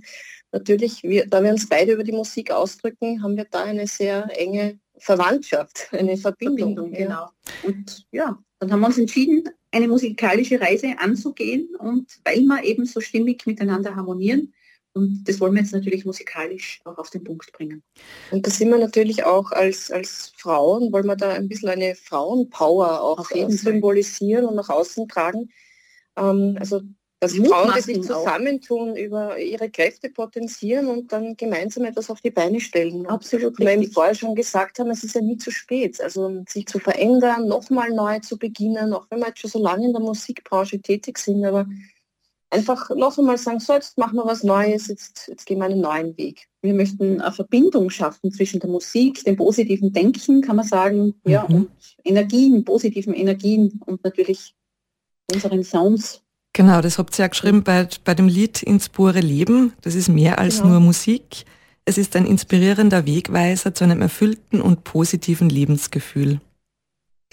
natürlich, 0.52 1.02
wir, 1.02 1.26
da 1.26 1.44
wir 1.44 1.52
uns 1.52 1.68
beide 1.68 1.94
über 1.94 2.04
die 2.04 2.12
Musik 2.12 2.52
ausdrücken, 2.52 3.24
haben 3.24 3.36
wir 3.36 3.46
da 3.50 3.64
eine 3.64 3.88
sehr 3.88 4.30
enge 4.40 4.80
Verwandtschaft, 4.98 5.90
eine 5.92 6.16
Verbindung. 6.16 6.76
Verbindung, 6.76 6.94
ja. 6.94 7.06
genau. 7.06 7.30
Und 7.64 8.06
ja, 8.12 8.38
dann 8.60 8.72
haben 8.72 8.82
wir 8.82 8.88
uns 8.88 9.00
entschieden, 9.00 9.50
eine 9.72 9.88
musikalische 9.88 10.62
Reise 10.62 10.94
anzugehen 11.00 11.76
und 11.80 12.20
weil 12.24 12.42
wir 12.42 12.64
eben 12.64 12.86
so 12.86 13.02
stimmig 13.02 13.46
miteinander 13.48 13.96
harmonieren. 13.96 14.54
Und 14.96 15.26
das 15.26 15.42
wollen 15.42 15.54
wir 15.54 15.62
jetzt 15.62 15.74
natürlich 15.74 16.06
musikalisch 16.06 16.80
auch 16.86 16.98
auf 16.98 17.10
den 17.10 17.24
Punkt 17.24 17.52
bringen. 17.52 17.84
Und 18.32 18.48
da 18.48 18.52
sind 18.52 18.70
wir 18.70 18.78
natürlich 18.78 19.26
auch 19.26 19.52
als, 19.52 19.92
als 19.92 20.32
Frauen, 20.38 20.94
wollen 20.94 21.06
wir 21.06 21.18
da 21.18 21.34
ein 21.34 21.50
bisschen 21.50 21.70
eine 21.70 21.96
Frauenpower 21.96 23.02
auch 23.02 23.30
symbolisieren 23.50 24.46
und 24.46 24.56
nach 24.56 24.70
außen 24.70 25.08
tragen. 25.10 25.50
Ähm, 26.18 26.56
also 26.60 26.82
dass 27.20 27.34
Mut 27.34 27.48
Frauen, 27.48 27.74
die 27.76 27.82
sich 27.82 27.98
auch. 28.12 28.24
zusammentun, 28.24 28.96
über 28.96 29.38
ihre 29.40 29.70
Kräfte 29.70 30.10
potenzieren 30.10 30.88
und 30.88 31.12
dann 31.12 31.36
gemeinsam 31.36 31.86
etwas 31.86 32.10
auf 32.10 32.22
die 32.22 32.32
Beine 32.32 32.60
stellen. 32.60 33.02
Und 33.02 33.08
Absolut 33.08 33.58
wie 33.60 33.64
wir 33.64 33.74
eben 33.74 33.92
vorher 33.92 34.16
schon 34.16 34.36
gesagt 34.36 34.80
haben, 34.80 34.92
es 34.92 35.04
ist 35.04 35.16
ja 35.16 35.22
nie 35.22 35.38
zu 35.38 35.52
spät. 35.52 36.00
Also 36.02 36.44
sich 36.48 36.68
zu 36.68 36.80
verändern, 36.80 37.48
nochmal 37.48 37.90
neu 37.92 38.20
zu 38.20 38.38
beginnen, 38.38 38.94
auch 38.94 39.08
wenn 39.10 39.20
wir 39.20 39.28
jetzt 39.28 39.40
schon 39.40 39.50
so 39.50 39.62
lange 39.62 39.86
in 39.86 39.94
der 39.94 40.02
Musikbranche 40.02 40.80
tätig 40.82 41.18
sind, 41.18 41.44
aber 41.46 41.66
einfach 42.56 42.90
noch 42.96 43.18
einmal 43.18 43.38
sagen, 43.38 43.60
so 43.60 43.74
jetzt 43.74 43.98
machen 43.98 44.16
wir 44.16 44.26
was 44.26 44.44
Neues, 44.44 44.88
jetzt, 44.88 45.28
jetzt 45.28 45.46
gehen 45.46 45.60
wir 45.60 45.66
einen 45.66 45.82
neuen 45.82 46.18
Weg. 46.18 46.48
Wir 46.62 46.74
möchten 46.74 47.22
eine 47.22 47.32
Verbindung 47.32 47.90
schaffen 47.90 48.32
zwischen 48.32 48.60
der 48.60 48.70
Musik, 48.70 49.24
dem 49.26 49.36
positiven 49.36 49.94
Denken, 49.94 50.42
kann 50.42 50.56
man 50.56 50.66
sagen, 50.66 51.14
ja, 51.26 51.46
Mhm. 51.48 51.56
und 51.56 51.70
Energien, 52.04 52.64
positiven 52.66 53.14
Energien 53.14 53.80
und 53.86 54.04
natürlich 54.04 54.56
unseren 55.32 55.64
Sounds. 55.64 56.22
Genau, 56.54 56.82
das 56.82 56.98
habt 56.98 57.20
ihr 57.20 57.24
ja 57.24 57.28
geschrieben 57.28 57.64
bei, 57.64 57.88
bei 58.06 58.14
dem 58.16 58.28
Lied 58.28 58.64
Ins 58.64 58.88
pure 58.90 59.20
Leben. 59.20 59.74
Das 59.82 59.94
ist 59.94 60.08
mehr 60.08 60.40
als 60.40 60.58
Genau. 60.60 60.70
nur 60.72 60.80
Musik. 60.80 61.44
Es 61.84 61.98
ist 61.98 62.16
ein 62.16 62.26
inspirierender 62.26 63.06
Wegweiser 63.06 63.74
zu 63.74 63.84
einem 63.84 64.02
erfüllten 64.02 64.62
und 64.62 64.84
positiven 64.86 65.50
Lebensgefühl. 65.50 66.40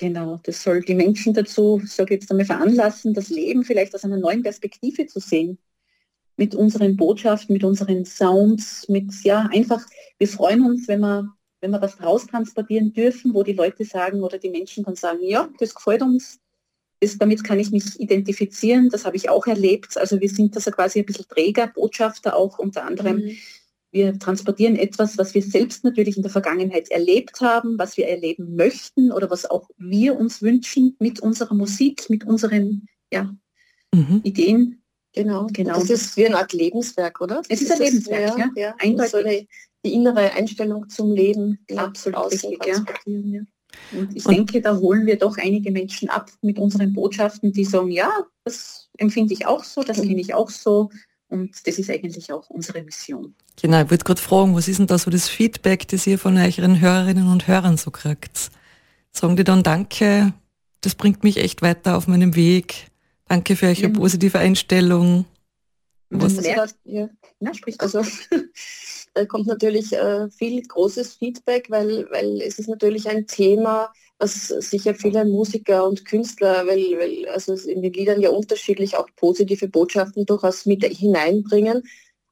Genau, 0.02 0.40
das 0.42 0.64
soll 0.64 0.80
die 0.80 0.96
Menschen 0.96 1.32
dazu, 1.32 1.80
ich 1.80 1.96
jetzt 1.96 2.28
einmal, 2.28 2.44
veranlassen, 2.44 3.14
das 3.14 3.28
Leben 3.28 3.62
vielleicht 3.62 3.94
aus 3.94 4.02
einer 4.02 4.16
neuen 4.16 4.42
Perspektive 4.42 5.06
zu 5.06 5.20
sehen. 5.20 5.58
Mit 6.36 6.56
unseren 6.56 6.96
Botschaften, 6.96 7.52
mit 7.52 7.62
unseren 7.62 8.04
Sounds, 8.04 8.88
mit, 8.88 9.12
ja, 9.22 9.48
einfach, 9.52 9.86
wir 10.18 10.26
freuen 10.26 10.66
uns, 10.66 10.88
wenn 10.88 10.98
wir, 10.98 11.32
wenn 11.60 11.70
wir 11.70 11.80
was 11.80 11.98
draus 11.98 12.26
transportieren 12.26 12.92
dürfen, 12.92 13.32
wo 13.32 13.44
die 13.44 13.52
Leute 13.52 13.84
sagen 13.84 14.24
oder 14.24 14.38
die 14.38 14.50
Menschen 14.50 14.82
dann 14.82 14.96
sagen, 14.96 15.20
ja, 15.22 15.48
das 15.60 15.72
gefällt 15.72 16.02
uns, 16.02 16.40
das, 16.98 17.16
damit 17.16 17.44
kann 17.44 17.60
ich 17.60 17.70
mich 17.70 18.00
identifizieren, 18.00 18.88
das 18.88 19.04
habe 19.04 19.16
ich 19.16 19.30
auch 19.30 19.46
erlebt. 19.46 19.96
Also 19.96 20.20
wir 20.20 20.28
sind 20.28 20.56
das 20.56 20.64
ja 20.64 20.72
quasi 20.72 20.98
ein 20.98 21.06
bisschen 21.06 21.28
Träger, 21.28 21.68
Botschafter 21.68 22.34
auch 22.34 22.58
unter 22.58 22.84
anderem. 22.84 23.18
Mhm. 23.18 23.36
Wir 23.92 24.18
transportieren 24.18 24.76
etwas, 24.76 25.18
was 25.18 25.34
wir 25.34 25.42
selbst 25.42 25.84
natürlich 25.84 26.16
in 26.16 26.22
der 26.22 26.32
Vergangenheit 26.32 26.90
erlebt 26.90 27.40
haben, 27.40 27.78
was 27.78 27.96
wir 27.96 28.08
erleben 28.08 28.56
möchten 28.56 29.12
oder 29.12 29.30
was 29.30 29.48
auch 29.48 29.68
wir 29.76 30.18
uns 30.18 30.42
wünschen 30.42 30.96
mit 30.98 31.20
unserer 31.20 31.54
Musik, 31.54 32.08
mit 32.08 32.24
unseren 32.24 32.88
ja, 33.12 33.32
Mhm. 33.94 34.20
Ideen. 34.24 34.82
Genau, 35.14 35.46
genau. 35.52 35.78
Das 35.78 35.90
ist 35.90 36.16
wie 36.16 36.26
eine 36.26 36.38
Art 36.38 36.52
Lebenswerk, 36.54 37.20
oder? 37.20 37.42
Es 37.48 37.60
ist, 37.60 37.70
ist 37.70 37.72
ein 37.72 37.82
Lebenswerk, 37.82 38.38
ja. 38.38 38.50
ja. 38.56 38.74
Eindeutig. 38.78 39.10
So 39.10 39.18
eine, 39.18 39.46
die 39.84 39.92
innere 39.92 40.32
Einstellung 40.32 40.88
zum 40.88 41.12
Leben. 41.12 41.58
Absolut 41.76 42.32
richtig, 42.32 42.64
ja. 42.64 42.84
ja. 43.04 43.40
Und 43.92 44.16
ich 44.16 44.24
und 44.24 44.34
denke, 44.34 44.62
da 44.62 44.78
holen 44.78 45.06
wir 45.06 45.18
doch 45.18 45.36
einige 45.36 45.70
Menschen 45.70 46.08
ab 46.08 46.30
mit 46.40 46.58
unseren 46.58 46.92
Botschaften, 46.92 47.52
die 47.52 47.64
sagen, 47.64 47.90
ja, 47.90 48.10
das 48.44 48.88
empfinde 48.96 49.34
ich 49.34 49.46
auch 49.46 49.64
so, 49.64 49.82
das 49.82 50.00
kenne 50.00 50.20
ich 50.20 50.34
auch 50.34 50.50
so. 50.50 50.90
Und 51.32 51.66
das 51.66 51.78
ist 51.78 51.88
eigentlich 51.88 52.30
auch 52.30 52.50
unsere 52.50 52.82
Mission. 52.82 53.34
Genau, 53.60 53.82
ich 53.82 53.90
würde 53.90 54.04
gerade 54.04 54.20
fragen, 54.20 54.54
was 54.54 54.68
ist 54.68 54.78
denn 54.78 54.86
da 54.86 54.98
so 54.98 55.10
das 55.10 55.30
Feedback, 55.30 55.88
das 55.88 56.06
ihr 56.06 56.18
von 56.18 56.36
euren 56.36 56.78
Hörerinnen 56.78 57.26
und 57.26 57.48
Hörern 57.48 57.78
so 57.78 57.90
kriegt? 57.90 58.50
Sagen 59.12 59.36
die 59.36 59.42
dann 59.42 59.62
Danke, 59.62 60.34
das 60.82 60.94
bringt 60.94 61.24
mich 61.24 61.38
echt 61.38 61.62
weiter 61.62 61.96
auf 61.96 62.06
meinem 62.06 62.36
Weg. 62.36 62.90
Danke 63.28 63.56
für 63.56 63.68
eure 63.68 63.80
ja. 63.80 63.88
positive 63.88 64.38
Einstellung. 64.38 65.24
Was? 66.10 66.36
Also, 66.36 66.74
ja. 66.84 67.08
Na, 67.40 67.54
sprich 67.54 67.80
also 67.80 68.02
da 69.14 69.24
kommt 69.24 69.46
natürlich 69.46 69.94
äh, 69.94 70.28
viel 70.28 70.60
großes 70.60 71.14
Feedback, 71.14 71.70
weil, 71.70 72.10
weil 72.10 72.42
es 72.42 72.58
ist 72.58 72.68
natürlich 72.68 73.08
ein 73.08 73.26
Thema, 73.26 73.90
was 74.22 74.46
sicher 74.46 74.94
viele 74.94 75.24
Musiker 75.24 75.84
und 75.84 76.04
Künstler, 76.04 76.64
weil, 76.66 76.96
weil 76.98 77.28
also 77.28 77.54
in 77.54 77.82
den 77.82 77.92
Liedern 77.92 78.20
ja 78.20 78.30
unterschiedlich 78.30 78.96
auch 78.96 79.08
positive 79.16 79.68
Botschaften 79.68 80.24
durchaus 80.26 80.64
mit 80.64 80.84
hineinbringen. 80.84 81.82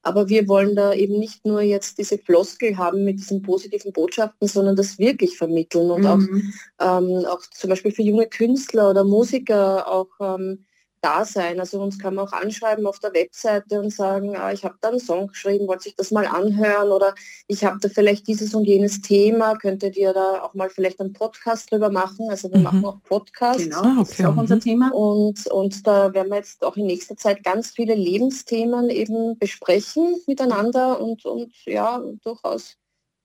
Aber 0.02 0.28
wir 0.28 0.48
wollen 0.48 0.76
da 0.76 0.94
eben 0.94 1.18
nicht 1.18 1.44
nur 1.44 1.60
jetzt 1.60 1.98
diese 1.98 2.16
Floskel 2.16 2.78
haben 2.78 3.04
mit 3.04 3.18
diesen 3.18 3.42
positiven 3.42 3.92
Botschaften, 3.92 4.46
sondern 4.48 4.76
das 4.76 4.98
wirklich 4.98 5.36
vermitteln 5.36 5.90
und 5.90 6.02
mhm. 6.02 6.52
auch, 6.78 6.98
ähm, 6.98 7.26
auch 7.26 7.40
zum 7.50 7.68
Beispiel 7.68 7.92
für 7.92 8.02
junge 8.02 8.26
Künstler 8.26 8.90
oder 8.90 9.04
Musiker 9.04 9.86
auch 9.88 10.08
ähm, 10.20 10.64
da 11.00 11.24
sein. 11.24 11.60
Also 11.60 11.80
uns 11.80 11.98
kann 11.98 12.14
man 12.14 12.26
auch 12.26 12.32
anschreiben 12.32 12.86
auf 12.86 12.98
der 12.98 13.14
Webseite 13.14 13.80
und 13.80 13.92
sagen, 13.92 14.36
ah, 14.36 14.52
ich 14.52 14.64
habe 14.64 14.76
da 14.80 14.88
einen 14.88 15.00
Song 15.00 15.28
geschrieben, 15.28 15.66
wollte 15.68 15.88
ich 15.88 15.96
das 15.96 16.10
mal 16.10 16.26
anhören 16.26 16.90
oder 16.90 17.14
ich 17.46 17.64
habe 17.64 17.78
da 17.80 17.88
vielleicht 17.88 18.26
dieses 18.26 18.54
und 18.54 18.64
jenes 18.64 19.00
Thema, 19.00 19.56
könntet 19.56 19.96
ihr 19.96 20.12
da 20.12 20.42
auch 20.42 20.54
mal 20.54 20.70
vielleicht 20.70 21.00
einen 21.00 21.12
Podcast 21.12 21.70
drüber 21.70 21.90
machen. 21.90 22.28
Also 22.30 22.50
wir 22.50 22.58
mhm. 22.58 22.64
machen 22.64 22.84
auch 22.84 23.02
Podcasts. 23.02 23.64
Genau, 23.64 23.82
ah, 23.82 23.96
okay. 23.98 23.98
das 23.98 24.20
ist 24.20 24.26
auch 24.26 24.36
unser 24.36 24.60
Thema. 24.60 24.92
Und, 24.92 25.46
und 25.46 25.86
da 25.86 26.12
werden 26.14 26.30
wir 26.30 26.36
jetzt 26.36 26.64
auch 26.64 26.76
in 26.76 26.86
nächster 26.86 27.16
Zeit 27.16 27.42
ganz 27.44 27.70
viele 27.70 27.94
Lebensthemen 27.94 28.90
eben 28.90 29.38
besprechen 29.38 30.16
miteinander 30.26 31.00
und, 31.00 31.24
und 31.24 31.52
ja, 31.66 32.02
durchaus 32.22 32.76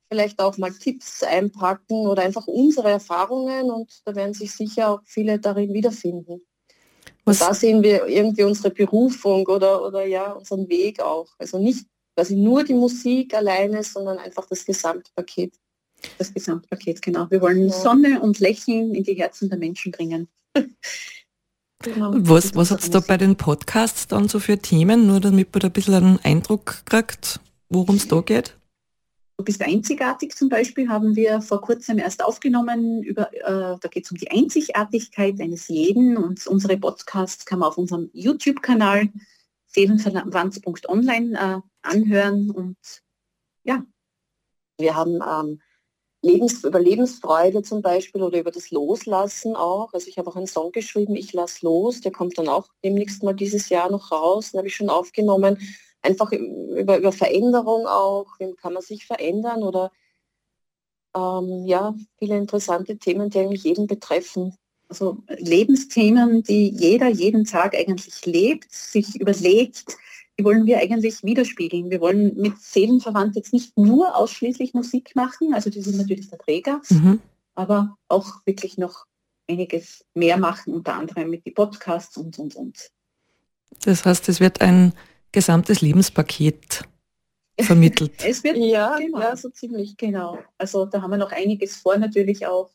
vielleicht 0.10 0.40
auch 0.40 0.58
mal 0.58 0.72
Tipps 0.72 1.24
einpacken 1.24 2.08
oder 2.08 2.22
einfach 2.22 2.48
unsere 2.48 2.90
Erfahrungen 2.90 3.72
und 3.72 4.02
da 4.06 4.16
werden 4.16 4.34
sich 4.34 4.54
sicher 4.54 4.90
auch 4.90 5.00
viele 5.06 5.40
darin 5.40 5.74
wiederfinden. 5.74 6.42
Was 7.26 7.40
da 7.40 7.54
sehen 7.54 7.82
wir 7.82 8.06
irgendwie 8.06 8.44
unsere 8.44 8.70
Berufung 8.70 9.48
oder, 9.48 9.84
oder 9.84 10.06
ja, 10.06 10.32
unseren 10.32 10.70
Weg 10.70 11.02
auch. 11.02 11.28
Also 11.40 11.58
nicht 11.58 11.88
quasi 12.16 12.36
nur 12.36 12.64
die 12.64 12.76
Musik 12.76 13.34
alleine, 13.34 13.84
sondern 13.84 14.20
einfach 14.20 14.46
das 14.48 14.64
Gesamtpaket. 14.64 15.54
Das 16.20 16.34
Gesamtpaket, 16.34 17.02
genau. 17.02 17.26
Wir 17.30 17.42
wollen 17.42 17.68
ja. 17.68 17.74
Sonne 17.74 18.22
und 18.22 18.40
Lächeln 18.40 18.94
in 18.94 19.04
die 19.04 19.16
Herzen 19.16 19.50
der 19.50 19.58
Menschen 19.58 19.92
bringen. 19.92 20.28
genau. 21.80 22.12
Was, 22.16 22.56
was 22.56 22.70
hat 22.70 22.82
es 22.82 22.92
da 22.92 23.00
bei 23.00 23.18
den 23.18 23.36
Podcasts 23.36 24.08
dann 24.08 24.28
so 24.28 24.40
für 24.40 24.60
Themen, 24.60 25.08
nur 25.08 25.20
damit 25.20 25.52
man 25.54 25.62
da 25.62 25.68
ein 25.68 25.74
bisschen 25.74 25.94
einen 25.96 26.20
Eindruck 26.24 26.86
kriegt, 26.86 27.40
worum 27.70 27.96
es 27.96 28.08
da 28.08 28.22
geht? 28.22 28.56
Du 29.38 29.44
bist 29.44 29.62
einzigartig 29.62 30.34
zum 30.34 30.48
Beispiel, 30.48 30.88
haben 30.88 31.16
wir 31.16 31.42
vor 31.42 31.60
kurzem 31.60 31.98
erst 31.98 32.24
aufgenommen. 32.24 33.04
Über, 33.04 33.34
äh, 33.34 33.78
da 33.80 33.88
geht 33.90 34.06
es 34.06 34.12
um 34.12 34.18
die 34.18 34.32
Einzigartigkeit 34.32 35.42
eines 35.42 35.68
jeden 35.68 36.16
und 36.16 36.48
unsere 36.48 36.78
Podcasts 36.78 37.46
kann 37.46 37.60
man 37.60 37.68
auf 37.68 37.78
unserem 37.78 38.10
YouTube-Kanal 38.14 39.10
seelenverwandt.online 39.68 41.38
äh, 41.38 41.60
anhören 41.82 42.50
und 42.50 42.78
ja. 43.64 43.84
Wir 44.78 44.96
haben 44.96 45.20
ähm, 45.22 45.62
Lebens, 46.22 46.64
über 46.64 46.80
Lebensfreude 46.80 47.62
zum 47.62 47.82
Beispiel 47.82 48.24
oder 48.24 48.40
über 48.40 48.52
das 48.52 48.72
Loslassen 48.72 49.56
auch. 49.56 49.94
Also 49.94 50.08
ich 50.08 50.18
habe 50.18 50.30
auch 50.30 50.36
einen 50.36 50.48
Song 50.48 50.72
geschrieben, 50.72 51.16
Ich 51.16 51.34
lass 51.34 51.62
los, 51.62 52.02
der 52.02 52.12
kommt 52.12 52.38
dann 52.38 52.48
auch 52.48 52.70
demnächst 52.84 53.22
mal 53.22 53.34
dieses 53.34 53.70
Jahr 53.70 53.90
noch 53.92 54.12
raus, 54.12 54.52
den 54.52 54.60
habe 54.60 54.68
ich 54.68 54.76
schon 54.76 54.90
aufgenommen 54.90 55.58
einfach 56.06 56.32
über, 56.32 56.98
über 56.98 57.12
Veränderung 57.12 57.88
auch, 57.88 58.28
wie 58.40 58.54
kann 58.54 58.74
man 58.74 58.84
sich 58.84 59.06
verändern 59.06 59.64
oder 59.64 59.92
ähm, 61.16 61.66
ja, 61.66 61.96
viele 62.20 62.38
interessante 62.38 62.98
Themen, 62.98 63.30
die 63.30 63.40
eigentlich 63.40 63.64
jeden 63.64 63.88
betreffen. 63.88 64.56
Also 64.88 65.24
Lebensthemen, 65.28 66.44
die 66.44 66.70
jeder 66.70 67.08
jeden 67.08 67.46
Tag 67.46 67.76
eigentlich 67.76 68.26
lebt, 68.26 68.72
sich 68.72 69.20
überlegt, 69.20 69.98
die 70.38 70.44
wollen 70.44 70.66
wir 70.66 70.80
eigentlich 70.80 71.24
widerspiegeln. 71.24 71.90
Wir 71.90 72.02
wollen 72.02 72.36
mit 72.36 72.60
Seelenverwandt 72.60 73.36
jetzt 73.36 73.54
nicht 73.54 73.78
nur 73.78 74.16
ausschließlich 74.16 74.74
Musik 74.74 75.16
machen, 75.16 75.54
also 75.54 75.70
die 75.70 75.82
sind 75.82 75.98
natürlich 75.98 76.30
der 76.30 76.40
Träger, 76.40 76.82
mhm. 76.90 77.22
aber 77.56 77.98
auch 78.10 78.46
wirklich 78.46 78.78
noch 78.78 79.06
einiges 79.50 80.04
mehr 80.14 80.38
machen, 80.38 80.74
unter 80.74 80.96
anderem 80.96 81.30
mit 81.30 81.46
den 81.46 81.54
Podcasts 81.54 82.18
und, 82.18 82.38
und, 82.38 82.56
und. 82.56 82.92
Das 83.84 84.06
heißt, 84.06 84.30
es 84.30 84.40
wird 84.40 84.62
ein 84.62 84.94
gesamtes 85.36 85.82
Lebenspaket 85.82 86.84
vermittelt. 87.60 88.14
es 88.26 88.44
wird, 88.44 88.58
ja, 88.58 88.98
genau. 88.98 89.20
ja, 89.20 89.36
so 89.36 89.50
ziemlich, 89.50 89.96
genau. 89.98 90.40
Also 90.58 90.86
da 90.86 91.02
haben 91.02 91.12
wir 91.12 91.18
noch 91.18 91.32
einiges 91.32 91.76
vor 91.78 91.98
natürlich 91.98 92.48
auch. 92.48 92.72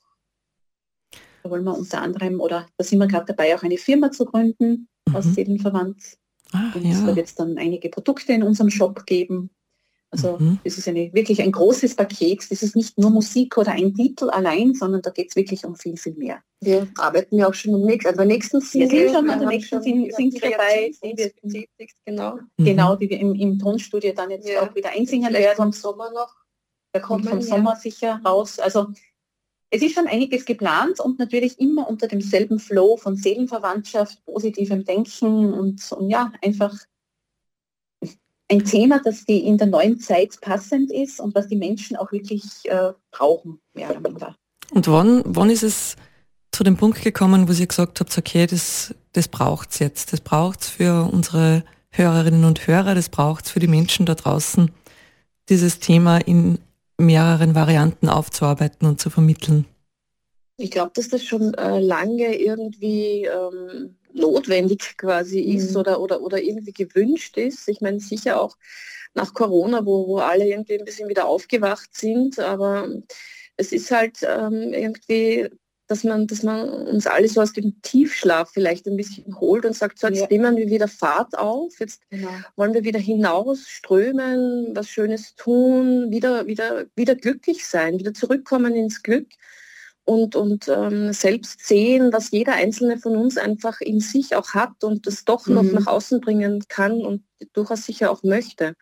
Da 1.42 1.50
wollen 1.50 1.64
wir 1.64 1.76
unter 1.76 2.02
anderem, 2.02 2.38
oder 2.38 2.66
da 2.76 2.84
sind 2.84 2.98
wir 2.98 3.08
gerade 3.08 3.26
dabei, 3.26 3.56
auch 3.56 3.62
eine 3.62 3.78
Firma 3.78 4.12
zu 4.12 4.26
gründen 4.26 4.88
mhm. 5.08 5.16
aus 5.16 5.24
Seelenverwandt. 5.24 6.18
Ah, 6.52 6.70
und 6.74 6.84
ja. 6.84 7.06
da 7.06 7.16
wird 7.16 7.26
es 7.26 7.34
dann 7.34 7.56
einige 7.58 7.88
Produkte 7.88 8.32
in 8.32 8.42
unserem 8.42 8.70
Shop 8.70 9.06
geben. 9.06 9.50
Also 10.12 10.38
mhm. 10.38 10.58
das 10.64 10.76
ist 10.76 10.88
eine, 10.88 11.12
wirklich 11.12 11.40
ein 11.40 11.52
großes 11.52 11.94
Paket. 11.94 12.50
Das 12.50 12.62
ist 12.62 12.74
nicht 12.74 12.98
nur 12.98 13.10
Musik 13.10 13.56
oder 13.56 13.72
ein 13.72 13.94
Titel 13.94 14.28
allein, 14.30 14.74
sondern 14.74 15.02
da 15.02 15.10
geht 15.10 15.30
es 15.30 15.36
wirklich 15.36 15.64
um 15.64 15.76
viel, 15.76 15.96
viel 15.96 16.14
mehr. 16.14 16.40
Wir 16.60 16.88
arbeiten 16.98 17.36
ja 17.36 17.48
auch 17.48 17.54
schon 17.54 17.74
um 17.74 17.86
nächst, 17.86 18.08
an 18.08 18.16
der 18.16 18.26
nächsten 18.26 18.60
Single. 18.60 18.90
Wir 18.90 19.00
sind 19.08 19.14
schon 19.14 19.30
an 19.30 19.38
der 19.38 19.48
nächsten 19.48 19.82
Single 19.82 20.12
sind 20.12 20.42
dabei, 20.42 20.92
die 21.02 21.16
wir, 21.16 21.66
genau, 22.04 22.38
mhm. 22.56 22.64
genau, 22.64 22.96
die 22.96 23.08
wir 23.08 23.20
im, 23.20 23.34
im 23.34 23.58
Tonstudio 23.58 24.12
dann 24.12 24.30
jetzt 24.30 24.48
ja. 24.48 24.62
auch 24.62 24.74
wieder 24.74 24.90
einsingen 24.90 25.32
werden. 25.32 25.56
Vom 25.56 25.72
Sommer 25.72 26.10
noch. 26.10 26.34
Der 26.92 27.02
kommt 27.02 27.28
vom 27.28 27.40
Sommer 27.40 27.76
sicher 27.76 28.20
raus. 28.24 28.58
Also 28.58 28.88
es 29.70 29.82
ist 29.82 29.94
schon 29.94 30.08
einiges 30.08 30.44
geplant 30.44 30.98
und 30.98 31.20
natürlich 31.20 31.60
immer 31.60 31.88
unter 31.88 32.08
demselben 32.08 32.58
Flow 32.58 32.96
von 32.96 33.14
Seelenverwandtschaft, 33.14 34.24
positivem 34.24 34.84
Denken 34.84 35.54
und, 35.54 35.92
und 35.92 36.10
ja, 36.10 36.32
einfach 36.42 36.76
ein 38.50 38.64
Thema, 38.64 39.00
das 39.02 39.24
die 39.24 39.46
in 39.46 39.58
der 39.58 39.68
neuen 39.68 39.98
Zeit 40.00 40.40
passend 40.40 40.90
ist 40.90 41.20
und 41.20 41.34
was 41.34 41.46
die 41.46 41.56
Menschen 41.56 41.96
auch 41.96 42.10
wirklich 42.12 42.44
äh, 42.64 42.92
brauchen, 43.12 43.60
mehr 43.74 43.90
oder 43.90 44.00
minder. 44.00 44.36
Und 44.72 44.88
wann, 44.88 45.22
wann 45.24 45.50
ist 45.50 45.62
es 45.62 45.96
zu 46.52 46.64
dem 46.64 46.76
Punkt 46.76 47.02
gekommen, 47.02 47.48
wo 47.48 47.52
Sie 47.52 47.66
gesagt 47.66 48.00
habt, 48.00 48.16
okay, 48.18 48.46
das, 48.46 48.94
das 49.12 49.28
braucht 49.28 49.70
es 49.70 49.78
jetzt, 49.78 50.12
das 50.12 50.20
braucht 50.20 50.62
es 50.62 50.68
für 50.68 51.08
unsere 51.12 51.64
Hörerinnen 51.90 52.44
und 52.44 52.66
Hörer, 52.66 52.94
das 52.94 53.08
braucht 53.08 53.46
es 53.46 53.52
für 53.52 53.60
die 53.60 53.68
Menschen 53.68 54.06
da 54.06 54.14
draußen, 54.14 54.70
dieses 55.48 55.78
Thema 55.78 56.18
in 56.18 56.58
mehreren 56.98 57.54
Varianten 57.54 58.08
aufzuarbeiten 58.08 58.86
und 58.86 59.00
zu 59.00 59.10
vermitteln? 59.10 59.64
Ich 60.56 60.70
glaube, 60.70 60.92
dass 60.94 61.08
das 61.08 61.24
schon 61.24 61.54
äh, 61.54 61.80
lange 61.80 62.36
irgendwie 62.36 63.24
ähm, 63.24 63.96
notwendig 64.12 64.96
quasi 64.96 65.40
ist 65.40 65.72
mhm. 65.72 65.76
oder, 65.76 66.00
oder, 66.00 66.22
oder 66.22 66.42
irgendwie 66.42 66.72
gewünscht 66.72 67.36
ist. 67.36 67.68
Ich 67.68 67.80
meine 67.80 68.00
sicher 68.00 68.40
auch 68.40 68.56
nach 69.14 69.34
Corona, 69.34 69.84
wo, 69.84 70.06
wo 70.06 70.18
alle 70.18 70.46
irgendwie 70.46 70.78
ein 70.78 70.84
bisschen 70.84 71.08
wieder 71.08 71.26
aufgewacht 71.26 71.90
sind, 71.92 72.38
aber 72.38 72.88
es 73.56 73.72
ist 73.72 73.90
halt 73.90 74.18
ähm, 74.22 74.72
irgendwie, 74.72 75.50
dass 75.86 76.04
man, 76.04 76.26
dass 76.26 76.42
man 76.42 76.68
uns 76.68 77.06
alle 77.06 77.28
so 77.28 77.40
aus 77.40 77.52
dem 77.52 77.82
Tiefschlaf 77.82 78.50
vielleicht 78.52 78.86
ein 78.86 78.96
bisschen 78.96 79.38
holt 79.40 79.64
und 79.64 79.74
sagt, 79.74 79.98
so 79.98 80.06
jetzt 80.06 80.20
ja. 80.20 80.26
nehmen 80.30 80.56
wir 80.56 80.70
wieder 80.70 80.88
Fahrt 80.88 81.36
auf, 81.36 81.78
jetzt 81.80 82.02
genau. 82.10 82.28
wollen 82.56 82.74
wir 82.74 82.84
wieder 82.84 83.00
hinausströmen, 83.00 84.74
was 84.74 84.88
Schönes 84.88 85.34
tun, 85.34 86.10
wieder, 86.10 86.46
wieder, 86.46 86.86
wieder 86.94 87.16
glücklich 87.16 87.66
sein, 87.66 87.98
wieder 87.98 88.14
zurückkommen 88.14 88.74
ins 88.74 89.02
Glück 89.02 89.26
und, 90.10 90.34
und 90.34 90.66
ähm, 90.66 91.12
selbst 91.12 91.64
sehen, 91.64 92.12
was 92.12 92.32
jeder 92.32 92.54
einzelne 92.54 92.98
von 92.98 93.14
uns 93.14 93.38
einfach 93.38 93.80
in 93.80 94.00
sich 94.00 94.34
auch 94.34 94.54
hat 94.54 94.82
und 94.82 95.06
das 95.06 95.24
doch 95.24 95.46
noch 95.46 95.62
mhm. 95.62 95.74
nach 95.74 95.86
außen 95.86 96.20
bringen 96.20 96.64
kann 96.68 97.00
und 97.02 97.22
durchaus 97.52 97.86
sicher 97.86 98.10
auch 98.10 98.24
möchte. 98.24 98.74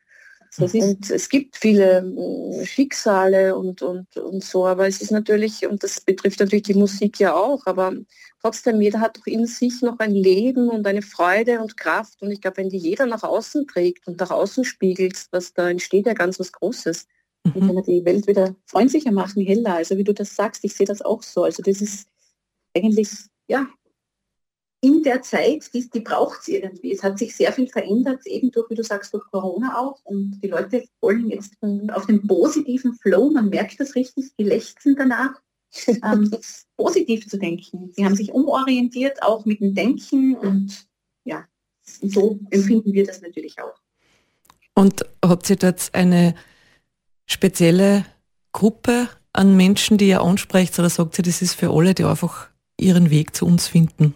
und 0.58 1.10
es 1.10 1.28
gibt 1.28 1.58
viele 1.58 1.98
äh, 1.98 2.64
Schicksale 2.64 3.56
und, 3.56 3.82
und, 3.82 4.16
und 4.16 4.42
so, 4.42 4.66
aber 4.66 4.88
es 4.88 5.02
ist 5.02 5.10
natürlich, 5.10 5.66
und 5.66 5.84
das 5.84 6.00
betrifft 6.00 6.40
natürlich 6.40 6.62
die 6.62 6.72
Musik 6.72 7.20
ja 7.20 7.34
auch, 7.34 7.66
aber 7.66 7.92
trotzdem, 8.40 8.80
jeder 8.80 9.00
hat 9.00 9.18
doch 9.18 9.26
in 9.26 9.44
sich 9.44 9.82
noch 9.82 9.98
ein 9.98 10.14
Leben 10.14 10.70
und 10.70 10.86
eine 10.86 11.02
Freude 11.02 11.60
und 11.60 11.76
Kraft. 11.76 12.22
Und 12.22 12.30
ich 12.30 12.40
glaube, 12.40 12.56
wenn 12.56 12.70
die 12.70 12.78
jeder 12.78 13.04
nach 13.04 13.22
außen 13.22 13.66
trägt 13.66 14.06
und 14.06 14.18
nach 14.18 14.30
außen 14.30 14.64
spiegelt, 14.64 15.26
was 15.30 15.52
da 15.52 15.68
entsteht 15.68 16.06
ja 16.06 16.14
ganz 16.14 16.40
was 16.40 16.52
Großes. 16.52 17.06
Mhm. 17.44 17.53
Kann 17.53 17.74
man 17.74 17.85
die 17.85 18.05
Welt 18.05 18.27
wieder 18.27 18.55
freundlicher 18.66 19.12
machen, 19.12 19.44
heller. 19.44 19.74
Also 19.74 19.96
wie 19.96 20.05
du 20.05 20.14
das 20.14 20.35
sagst, 20.35 20.64
ich 20.64 20.74
sehe 20.74 20.87
das 20.87 21.03
auch 21.03 21.22
so. 21.22 21.44
Also 21.44 21.62
das 21.62 21.81
ist 21.81 22.09
eigentlich, 22.74 23.09
ja, 23.48 23.66
in 24.81 25.03
der 25.03 25.22
Zeit, 25.22 25.70
die, 25.74 25.88
die 25.90 26.01
braucht 26.01 26.40
es 26.42 26.48
irgendwie. 26.48 26.92
Es 26.92 27.03
hat 27.03 27.18
sich 27.18 27.35
sehr 27.35 27.53
viel 27.53 27.68
verändert, 27.68 28.24
eben 28.27 28.51
durch, 28.53 28.70
wie 28.70 28.77
du 28.77 28.85
sagst, 28.85 29.12
durch 29.12 29.24
Corona 29.31 29.77
auch. 29.77 30.01
Und 30.05 30.40
die 30.42 30.48
Leute 30.48 30.85
wollen 31.01 31.29
jetzt 31.31 31.55
auf 31.92 32.07
den 32.07 32.27
positiven 32.27 32.94
Flow, 32.94 33.31
man 33.31 33.48
merkt 33.48 33.81
das 33.81 33.94
richtig, 33.96 34.33
die 34.38 34.44
lechzen 34.44 34.94
danach, 34.96 35.40
ähm, 35.88 36.31
positiv 36.77 37.29
zu 37.29 37.38
denken. 37.38 37.90
Sie 37.92 38.05
haben 38.05 38.14
sich 38.14 38.33
umorientiert, 38.33 39.22
auch 39.22 39.44
mit 39.44 39.61
dem 39.61 39.74
Denken 39.74 40.37
und 40.37 40.87
ja, 41.24 41.44
so 41.83 42.38
empfinden 42.51 42.92
wir 42.92 43.05
das 43.05 43.20
natürlich 43.20 43.57
auch. 43.61 43.74
Und 44.74 45.05
habt 45.24 45.51
ihr 45.51 45.57
dort 45.57 45.90
eine 45.92 46.35
spezielle 47.28 48.04
Gruppe 48.52 49.08
an 49.32 49.56
Menschen, 49.56 49.98
die 49.98 50.08
ihr 50.08 50.22
ansprecht, 50.22 50.78
oder 50.78 50.90
sagt 50.90 51.18
ihr, 51.18 51.22
das 51.22 51.42
ist 51.42 51.54
für 51.54 51.70
alle, 51.70 51.94
die 51.94 52.04
einfach 52.04 52.48
ihren 52.76 53.10
Weg 53.10 53.36
zu 53.36 53.46
uns 53.46 53.68
finden? 53.68 54.14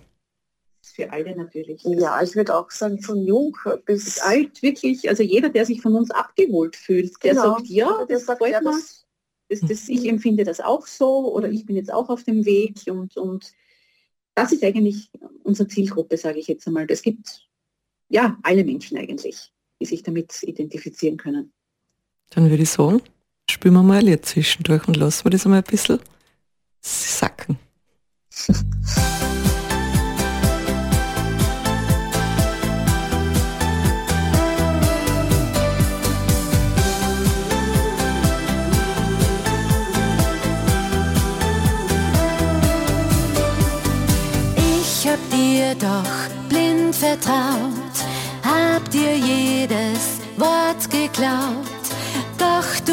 Für 0.83 1.11
alle 1.11 1.37
natürlich. 1.37 1.83
Ja, 1.85 2.23
ich 2.23 2.35
würde 2.35 2.55
auch 2.55 2.71
sagen, 2.71 3.01
von 3.01 3.25
jung 3.25 3.57
bis 3.87 4.19
alt, 4.19 4.63
wirklich. 4.63 5.09
Also 5.09 5.23
jeder, 5.23 5.49
der 5.49 5.65
sich 5.65 5.81
von 5.81 5.95
uns 5.95 6.11
abgeholt 6.11 6.77
fühlt, 6.77 7.13
der 7.23 7.35
genau. 7.35 7.57
sagt, 7.57 7.69
ja, 7.69 8.05
der 8.05 8.19
sagt, 8.19 8.47
ja, 8.47 8.61
das, 8.61 9.07
das, 9.49 9.61
das, 9.61 9.89
ich 9.89 10.07
empfinde 10.07 10.45
das 10.45 10.61
auch 10.61 10.87
so 10.87 11.33
oder 11.33 11.49
ich 11.49 11.65
bin 11.65 11.77
jetzt 11.77 11.93
auch 11.93 12.09
auf 12.09 12.25
dem 12.25 12.45
Weg 12.45 12.81
und, 12.87 13.17
und 13.17 13.53
das 14.35 14.53
ist 14.53 14.65
eigentlich 14.65 15.11
unsere 15.45 15.69
Zielgruppe, 15.69 16.17
sage 16.17 16.39
ich 16.39 16.47
jetzt 16.47 16.67
einmal. 16.67 16.87
Es 16.89 17.03
gibt 17.03 17.49
ja 18.09 18.39
alle 18.43 18.65
Menschen 18.65 18.99
eigentlich, 18.99 19.51
die 19.81 19.87
sich 19.87 20.03
damit 20.03 20.43
identifizieren 20.43 21.17
können. 21.17 21.53
Dann 22.35 22.49
würde 22.49 22.63
ich 22.63 22.71
sagen, 22.71 23.03
spüren 23.51 23.75
wir 23.75 23.83
mal 23.83 23.99
ein 23.99 24.07
Lied 24.07 24.25
zwischendurch 24.25 24.89
und 24.89 24.97
lassen 24.97 25.25
wir 25.25 25.31
das 25.31 25.45
einmal 25.45 25.61
ein 25.61 25.71
bisschen 25.71 26.01
sacken. 26.81 27.59
Ich 44.67 45.09
hab 45.09 45.31
dir 45.31 45.75
doch 45.75 46.49
blind 46.49 46.95
vertraut, 46.95 47.97
hab 48.43 48.91
dir 48.91 49.17
jedes 49.17 50.21
Wort 50.39 50.89
geglaubt 50.91 51.72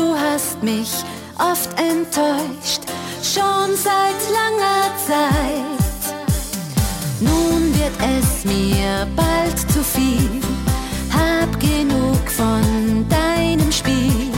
du 0.09 0.15
hast 0.15 0.61
mich 0.63 0.91
oft 1.37 1.69
enttäuscht, 1.79 2.81
schon 3.21 3.69
seit 3.75 4.19
langer 4.37 4.85
Zeit. 5.07 6.15
Nun 7.19 7.73
wird 7.77 7.95
es 8.17 8.45
mir 8.45 9.07
bald 9.15 9.59
zu 9.71 9.83
viel, 9.83 10.41
hab 11.13 11.59
genug 11.59 12.23
von 12.29 13.05
deinem 13.09 13.71
Spiel. 13.71 14.31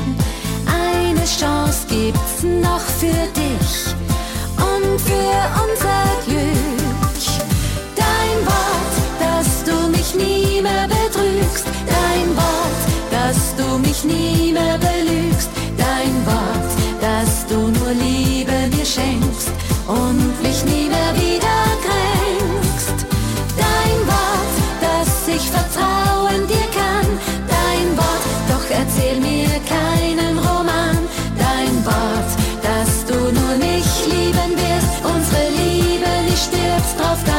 Eine 0.68 1.26
Chance 1.26 1.88
gibt's 1.88 2.44
noch 2.44 2.86
für 3.02 3.24
dich 3.42 3.96
und 4.58 5.00
für 5.00 5.40
unser 5.64 6.04
Glück. 6.26 6.61
Schenkst 18.94 19.52
und 19.88 20.42
mich 20.44 20.66
nie 20.66 20.88
mehr 20.90 21.14
wieder 21.16 21.60
kränkst. 21.86 23.06
Dein 23.56 24.00
Wort, 24.12 24.56
dass 24.86 25.28
ich 25.28 25.46
vertrauen 25.50 26.42
dir 26.48 26.68
kann, 26.80 27.08
dein 27.58 27.88
Wort, 27.98 28.26
doch 28.50 28.66
erzähl 28.70 29.20
mir 29.20 29.50
keinen 29.78 30.38
Roman. 30.38 30.98
Dein 31.38 31.76
Wort, 31.86 32.32
dass 32.68 33.06
du 33.06 33.18
nur 33.38 33.54
mich 33.58 33.90
lieben 34.14 34.52
wirst, 34.64 34.94
unsere 35.14 35.46
Liebe 35.62 36.12
nicht 36.28 36.44
stirbt 36.50 37.00
drauf 37.00 37.31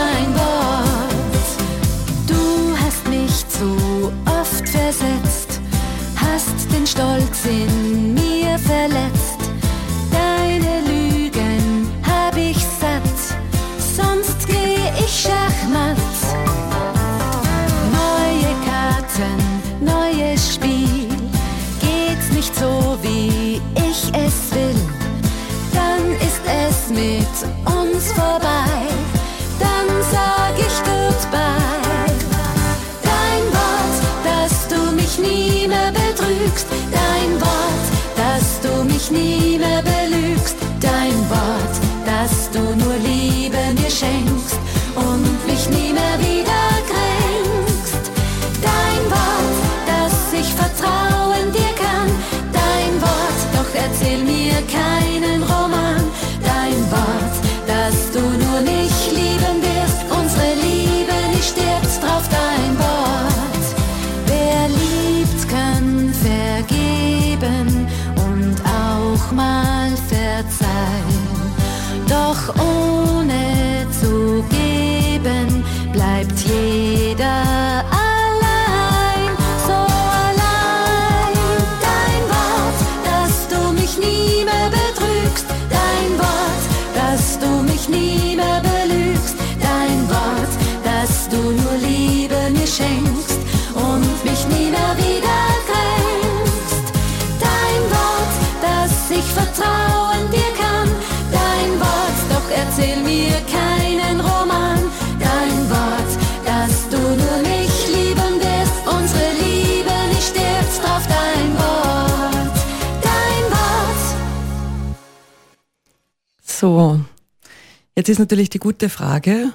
jetzt 118.03 118.09
ist 118.09 118.19
natürlich 118.19 118.51
die 118.51 118.59
gute 118.59 118.89
Frage, 118.89 119.53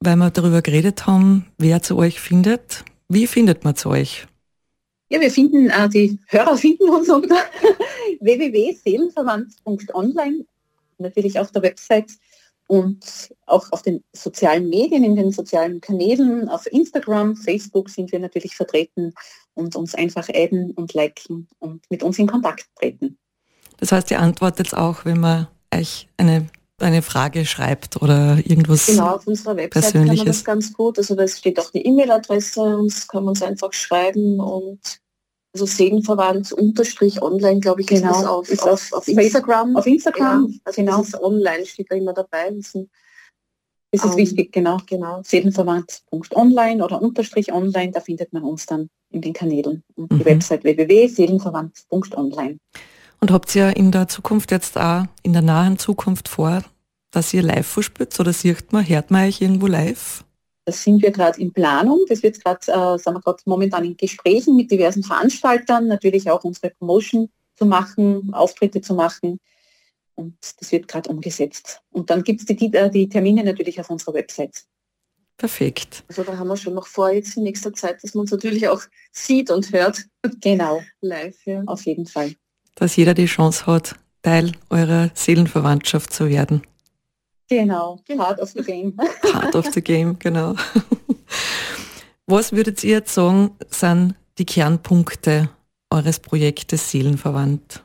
weil 0.00 0.16
wir 0.16 0.30
darüber 0.30 0.60
geredet 0.60 1.06
haben, 1.06 1.46
wer 1.56 1.80
zu 1.82 1.96
euch 1.96 2.18
findet. 2.18 2.84
Wie 3.08 3.28
findet 3.28 3.62
man 3.62 3.76
zu 3.76 3.90
euch? 3.90 4.26
Ja, 5.08 5.20
wir 5.20 5.30
finden, 5.30 5.70
äh, 5.70 5.88
die 5.88 6.18
Hörer 6.26 6.56
finden 6.56 6.90
uns 6.90 7.08
unter 7.08 7.36
www.seelenverwandt.online, 8.20 10.46
natürlich 10.98 11.38
auf 11.38 11.52
der 11.52 11.62
Website 11.62 12.10
und 12.66 13.32
auch 13.46 13.70
auf 13.70 13.82
den 13.82 14.02
sozialen 14.14 14.68
Medien, 14.68 15.04
in 15.04 15.14
den 15.14 15.30
sozialen 15.30 15.80
Kanälen, 15.80 16.48
auf 16.48 16.66
Instagram, 16.72 17.36
Facebook 17.36 17.88
sind 17.88 18.10
wir 18.10 18.18
natürlich 18.18 18.56
vertreten 18.56 19.14
und 19.54 19.76
uns 19.76 19.94
einfach 19.94 20.28
adden 20.28 20.72
und 20.72 20.92
liken 20.92 21.46
und 21.60 21.88
mit 21.88 22.02
uns 22.02 22.18
in 22.18 22.26
Kontakt 22.26 22.66
treten. 22.74 23.16
Das 23.76 23.92
heißt, 23.92 24.10
ihr 24.10 24.18
antwortet 24.18 24.74
auch, 24.74 25.04
wenn 25.04 25.20
man 25.20 25.46
euch 25.72 26.08
eine, 26.16 26.48
eine 26.82 27.02
Frage 27.02 27.46
schreibt 27.46 28.00
oder 28.02 28.38
irgendwas 28.44 28.86
Genau, 28.86 29.16
auf 29.16 29.26
unserer 29.26 29.56
Website 29.56 29.92
kann 29.92 30.06
man 30.06 30.26
das 30.26 30.44
ganz 30.44 30.72
gut. 30.72 30.98
Also 30.98 31.14
da 31.14 31.26
steht 31.28 31.58
auch 31.58 31.70
die 31.70 31.86
E-Mail-Adresse, 31.86 32.60
uns 32.60 33.06
kann 33.08 33.24
man 33.24 33.30
uns 33.30 33.42
einfach 33.42 33.72
schreiben 33.72 34.40
und 34.40 34.80
also 35.52 35.66
seelenverwandt 35.66 36.52
unterstrich 36.52 37.20
online, 37.20 37.60
glaube 37.60 37.80
ich, 37.80 37.88
genau. 37.88 38.10
ist 38.10 38.16
das 38.20 38.26
auf, 38.26 38.48
ist 38.48 38.62
auf, 38.62 38.92
auf, 38.92 38.98
auf, 38.98 39.08
Instagram. 39.08 39.76
Auf 39.76 39.86
Instagram, 39.86 40.48
ja, 40.48 40.58
also 40.64 40.82
genau. 40.82 41.04
online 41.22 41.66
steht 41.66 41.90
da 41.90 41.96
immer 41.96 42.12
dabei. 42.12 42.50
Das 42.50 42.72
sind, 42.72 42.86
online 42.86 42.86
steht 42.86 42.86
da 42.86 42.86
immer 42.86 42.90
dabei. 42.90 42.90
Das 43.92 44.04
ist 44.04 44.12
um, 44.12 44.16
wichtig, 44.16 44.52
genau. 44.52 44.78
genau. 44.86 45.20
Seelenverwandt.online 45.24 46.84
oder 46.84 47.02
unterstrich 47.02 47.52
online, 47.52 47.90
da 47.90 48.00
findet 48.00 48.32
man 48.32 48.44
uns 48.44 48.66
dann 48.66 48.88
in 49.10 49.20
den 49.20 49.32
Kanälen 49.32 49.82
und 49.96 50.12
mhm. 50.12 50.18
die 50.18 50.24
Website 50.24 50.62
www.seelenverwandt.online. 50.62 52.58
Und 53.20 53.30
habt 53.30 53.54
ihr 53.54 53.76
in 53.76 53.92
der 53.92 54.08
Zukunft 54.08 54.50
jetzt 54.50 54.78
auch 54.78 55.04
in 55.22 55.32
der 55.32 55.42
nahen 55.42 55.78
Zukunft 55.78 56.28
vor, 56.28 56.62
dass 57.10 57.34
ihr 57.34 57.42
live 57.42 57.66
verspürt 57.66 58.18
oder 58.18 58.32
sieht 58.32 58.72
man, 58.72 58.88
hört 58.88 59.10
man 59.10 59.28
euch 59.28 59.42
irgendwo 59.42 59.66
live? 59.66 60.24
Das 60.64 60.82
sind 60.82 61.02
wir 61.02 61.10
gerade 61.10 61.40
in 61.40 61.52
Planung. 61.52 62.00
Das 62.08 62.22
wird 62.22 62.42
gerade, 62.42 62.60
äh, 62.68 62.98
sind 62.98 63.14
wir 63.14 63.20
gerade 63.20 63.42
momentan 63.44 63.84
in 63.84 63.96
Gesprächen 63.96 64.56
mit 64.56 64.70
diversen 64.70 65.02
Veranstaltern, 65.02 65.86
natürlich 65.86 66.30
auch 66.30 66.44
unsere 66.44 66.70
Promotion 66.70 67.28
zu 67.56 67.66
machen, 67.66 68.32
Auftritte 68.32 68.80
zu 68.80 68.94
machen. 68.94 69.40
Und 70.14 70.36
das 70.58 70.70
wird 70.70 70.86
gerade 70.86 71.10
umgesetzt. 71.10 71.80
Und 71.90 72.10
dann 72.10 72.22
gibt 72.22 72.40
es 72.40 72.46
die, 72.46 72.72
äh, 72.72 72.90
die 72.90 73.08
Termine 73.08 73.42
natürlich 73.42 73.80
auf 73.80 73.90
unserer 73.90 74.14
Website. 74.14 74.64
Perfekt. 75.36 76.04
Also 76.08 76.22
da 76.22 76.36
haben 76.36 76.48
wir 76.48 76.56
schon 76.56 76.74
noch 76.74 76.86
vor 76.86 77.10
jetzt 77.10 77.36
in 77.36 77.44
nächster 77.44 77.72
Zeit, 77.72 78.02
dass 78.04 78.14
man 78.14 78.22
uns 78.22 78.30
natürlich 78.30 78.68
auch 78.68 78.82
sieht 79.10 79.50
und 79.50 79.72
hört. 79.72 80.04
Genau. 80.40 80.82
Live, 81.00 81.46
ja. 81.46 81.62
Auf 81.66 81.86
jeden 81.86 82.06
Fall. 82.06 82.34
Dass 82.80 82.96
jeder 82.96 83.12
die 83.12 83.26
Chance 83.26 83.66
hat, 83.66 83.94
Teil 84.22 84.52
eurer 84.70 85.10
Seelenverwandtschaft 85.14 86.12
zu 86.12 86.30
werden. 86.30 86.62
Genau, 87.48 88.00
part 88.16 88.40
of 88.40 88.50
the 88.50 88.62
game. 88.62 88.96
part 89.32 89.54
of 89.54 89.66
the 89.66 89.82
game, 89.82 90.18
genau. 90.18 90.54
Was 92.26 92.52
würdet 92.52 92.82
ihr 92.82 92.90
jetzt 92.90 93.12
sagen, 93.14 93.50
sind 93.68 94.14
die 94.38 94.46
Kernpunkte 94.46 95.50
eures 95.90 96.20
Projektes 96.20 96.90
Seelenverwandt? 96.90 97.84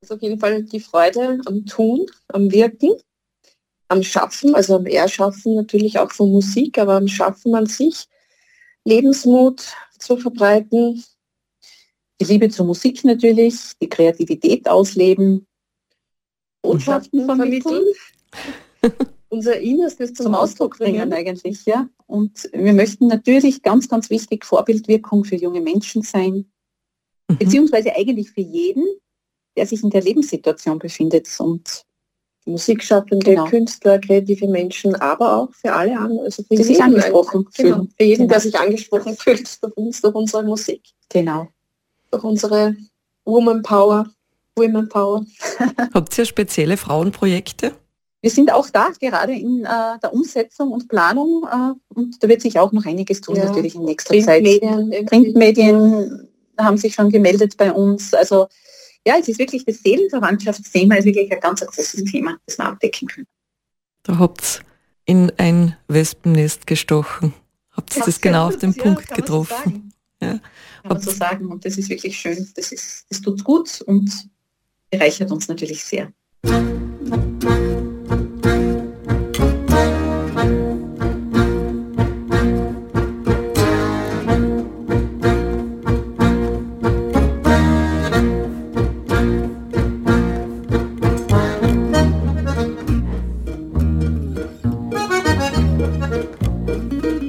Ist 0.00 0.12
auf 0.12 0.22
jeden 0.22 0.40
Fall 0.40 0.64
die 0.64 0.80
Freude 0.80 1.40
am 1.46 1.64
Tun, 1.66 2.06
am 2.28 2.50
Wirken, 2.50 2.94
am 3.86 4.02
Schaffen, 4.02 4.56
also 4.56 4.76
am 4.76 4.86
Erschaffen 4.86 5.54
natürlich 5.54 6.00
auch 6.00 6.10
von 6.10 6.32
Musik, 6.32 6.78
aber 6.78 6.94
am 6.94 7.06
Schaffen 7.06 7.54
an 7.54 7.66
sich, 7.66 8.08
Lebensmut 8.84 9.72
zu 9.98 10.16
verbreiten. 10.16 11.04
Die 12.20 12.24
Liebe 12.24 12.48
zur 12.48 12.66
Musik 12.66 13.04
natürlich, 13.04 13.54
die 13.80 13.88
Kreativität 13.88 14.68
ausleben, 14.68 15.46
Botschaften 16.62 17.24
vermitteln. 17.24 17.84
unser 19.28 19.58
Innerstes 19.58 20.14
zum, 20.14 20.26
zum 20.26 20.34
Ausdruck 20.34 20.78
bringen 20.78 21.12
eigentlich, 21.12 21.64
ja. 21.66 21.88
Und 22.06 22.48
wir 22.52 22.72
möchten 22.72 23.06
natürlich 23.06 23.62
ganz, 23.62 23.88
ganz 23.88 24.10
wichtig 24.10 24.44
Vorbildwirkung 24.44 25.24
für 25.24 25.36
junge 25.36 25.60
Menschen 25.60 26.02
sein, 26.02 26.46
mhm. 27.28 27.38
beziehungsweise 27.38 27.94
eigentlich 27.94 28.30
für 28.30 28.40
jeden, 28.40 28.84
der 29.56 29.66
sich 29.66 29.82
in 29.82 29.90
der 29.90 30.02
Lebenssituation 30.02 30.78
befindet 30.78 31.28
und 31.38 31.84
Musikschaffende, 32.46 33.26
genau. 33.26 33.44
Künstler, 33.44 33.98
kreative 33.98 34.48
Menschen, 34.48 34.94
aber 34.96 35.36
auch 35.36 35.52
für 35.52 35.70
alle 35.70 35.98
anderen, 35.98 36.24
also 36.24 36.42
für 36.44 36.54
die 36.54 36.62
sich 36.62 36.82
angesprochen 36.82 37.46
fühlen. 37.52 37.72
Genau. 37.74 37.86
Für 37.98 38.04
jeden, 38.04 38.22
genau. 38.22 38.30
der 38.30 38.40
sich 38.40 38.58
angesprochen 38.58 39.16
fühlt 39.16 39.58
durch 39.62 39.76
uns, 39.76 40.00
durch 40.00 40.14
unsere 40.14 40.42
Musik. 40.44 40.82
Genau. 41.10 41.48
Durch 42.10 42.24
unsere 42.24 42.76
Woman 43.24 43.62
Power, 43.62 44.06
Women 44.56 44.88
Power. 44.88 45.24
Habt 45.94 46.18
ihr 46.18 46.24
spezielle 46.24 46.76
Frauenprojekte? 46.76 47.74
Wir 48.20 48.30
sind 48.30 48.52
auch 48.52 48.68
da 48.70 48.88
gerade 49.00 49.32
in 49.32 49.64
äh, 49.64 49.98
der 50.02 50.12
Umsetzung 50.12 50.72
und 50.72 50.88
Planung 50.88 51.44
äh, 51.44 51.94
und 51.94 52.22
da 52.22 52.28
wird 52.28 52.42
sich 52.42 52.58
auch 52.58 52.72
noch 52.72 52.84
einiges 52.84 53.20
tun 53.20 53.36
ja. 53.36 53.44
natürlich 53.44 53.76
in 53.76 53.84
nächster 53.84 54.10
Printmedien, 54.10 54.90
Zeit. 54.90 55.06
Printmedien 55.06 56.28
haben 56.58 56.76
sich 56.76 56.94
schon 56.94 57.10
gemeldet 57.10 57.56
bei 57.56 57.72
uns. 57.72 58.12
Also 58.14 58.48
ja, 59.06 59.14
es 59.20 59.28
ist 59.28 59.38
wirklich 59.38 59.64
das 59.64 59.78
Seelenverwandtschaftsthema, 59.78 60.96
ist 60.96 61.04
wirklich 61.04 61.30
ein 61.32 61.40
ganz 61.40 61.60
großes 61.60 62.04
Thema, 62.04 62.36
das 62.44 62.58
wir 62.58 62.66
abdecken 62.66 63.06
können. 63.06 63.26
Da 64.02 64.18
habt 64.18 64.64
ihr 65.06 65.14
in 65.14 65.32
ein 65.38 65.76
Wespennest 65.86 66.66
gestochen. 66.66 67.32
Habt 67.70 67.96
ihr 67.96 68.04
das 68.04 68.20
genau 68.20 68.48
auf 68.48 68.58
den 68.58 68.72
ja, 68.72 68.82
Punkt 68.82 69.08
getroffen? 69.14 69.92
Ja 70.20 70.40
kann 70.88 70.96
man 70.96 71.04
so 71.04 71.10
sagen. 71.10 71.46
Und 71.46 71.64
das 71.64 71.76
ist 71.76 71.88
wirklich 71.88 72.18
schön. 72.18 72.48
Das, 72.54 72.72
ist, 72.72 73.06
das 73.08 73.20
tut 73.20 73.44
gut 73.44 73.80
und 73.82 74.10
bereichert 74.90 75.30
uns 75.30 75.48
natürlich 75.48 75.84
sehr. 75.84 76.12
thank 96.68 97.27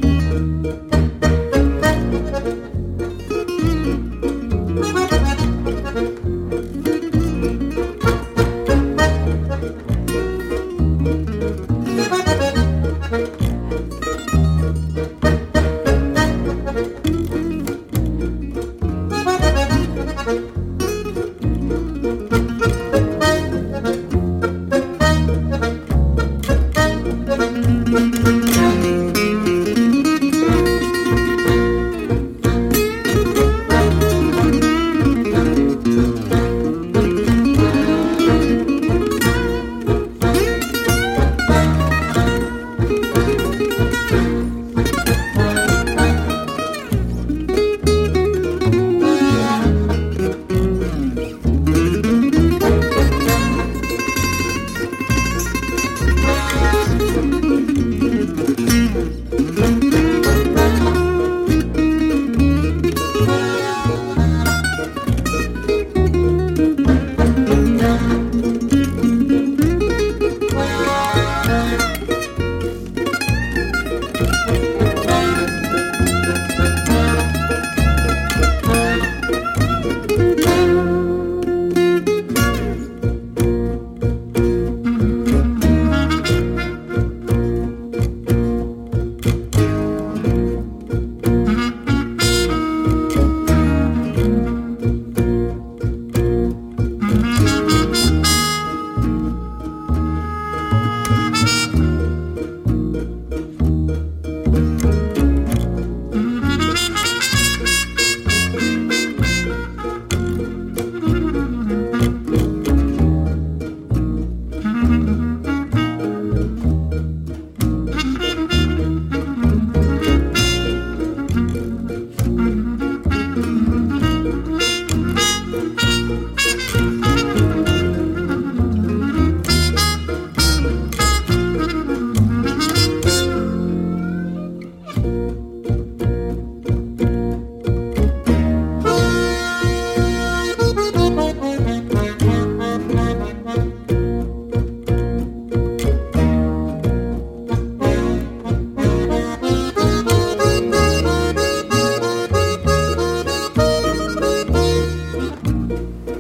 you. 155.90 156.19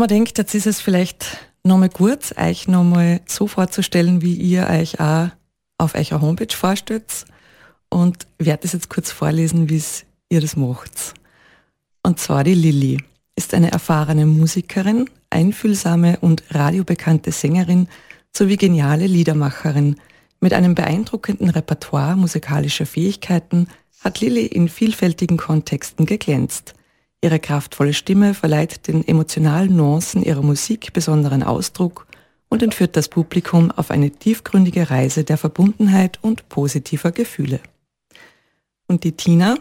Mir 0.00 0.06
denkt, 0.06 0.38
jetzt 0.38 0.54
ist 0.54 0.66
es 0.66 0.80
vielleicht 0.80 1.38
nochmal 1.62 1.90
gut, 1.90 2.34
euch 2.38 2.66
nochmal 2.68 3.20
so 3.26 3.46
vorzustellen, 3.46 4.22
wie 4.22 4.34
ihr 4.34 4.66
euch 4.66 4.98
auch 4.98 5.28
auf 5.78 5.94
eurer 5.94 6.20
Homepage 6.22 6.54
vorstellt 6.56 7.26
und 7.90 8.26
werde 8.38 8.62
das 8.62 8.72
jetzt 8.72 8.88
kurz 8.88 9.12
vorlesen, 9.12 9.68
wie 9.68 9.82
ihr 10.30 10.40
das 10.40 10.56
macht. 10.56 11.14
Und 12.02 12.18
zwar 12.18 12.44
die 12.44 12.54
Lilly 12.54 13.02
ist 13.36 13.52
eine 13.52 13.72
erfahrene 13.72 14.24
Musikerin, 14.24 15.08
einfühlsame 15.28 16.18
und 16.20 16.44
radiobekannte 16.50 17.30
Sängerin 17.30 17.86
sowie 18.34 18.56
geniale 18.56 19.06
Liedermacherin. 19.06 19.96
Mit 20.40 20.54
einem 20.54 20.74
beeindruckenden 20.74 21.50
Repertoire 21.50 22.16
musikalischer 22.16 22.86
Fähigkeiten 22.86 23.68
hat 24.02 24.20
Lilly 24.20 24.46
in 24.46 24.70
vielfältigen 24.70 25.36
Kontexten 25.36 26.06
geglänzt. 26.06 26.74
Ihre 27.22 27.38
kraftvolle 27.38 27.92
Stimme 27.92 28.32
verleiht 28.32 28.88
den 28.88 29.06
emotionalen 29.06 29.76
Nuancen 29.76 30.22
ihrer 30.22 30.42
Musik 30.42 30.92
besonderen 30.94 31.42
Ausdruck 31.42 32.06
und 32.48 32.62
entführt 32.62 32.96
das 32.96 33.08
Publikum 33.08 33.70
auf 33.70 33.90
eine 33.90 34.10
tiefgründige 34.10 34.90
Reise 34.90 35.24
der 35.24 35.36
Verbundenheit 35.36 36.18
und 36.22 36.48
positiver 36.48 37.12
Gefühle. 37.12 37.60
Und 38.86 39.04
die 39.04 39.12
Tina 39.12 39.56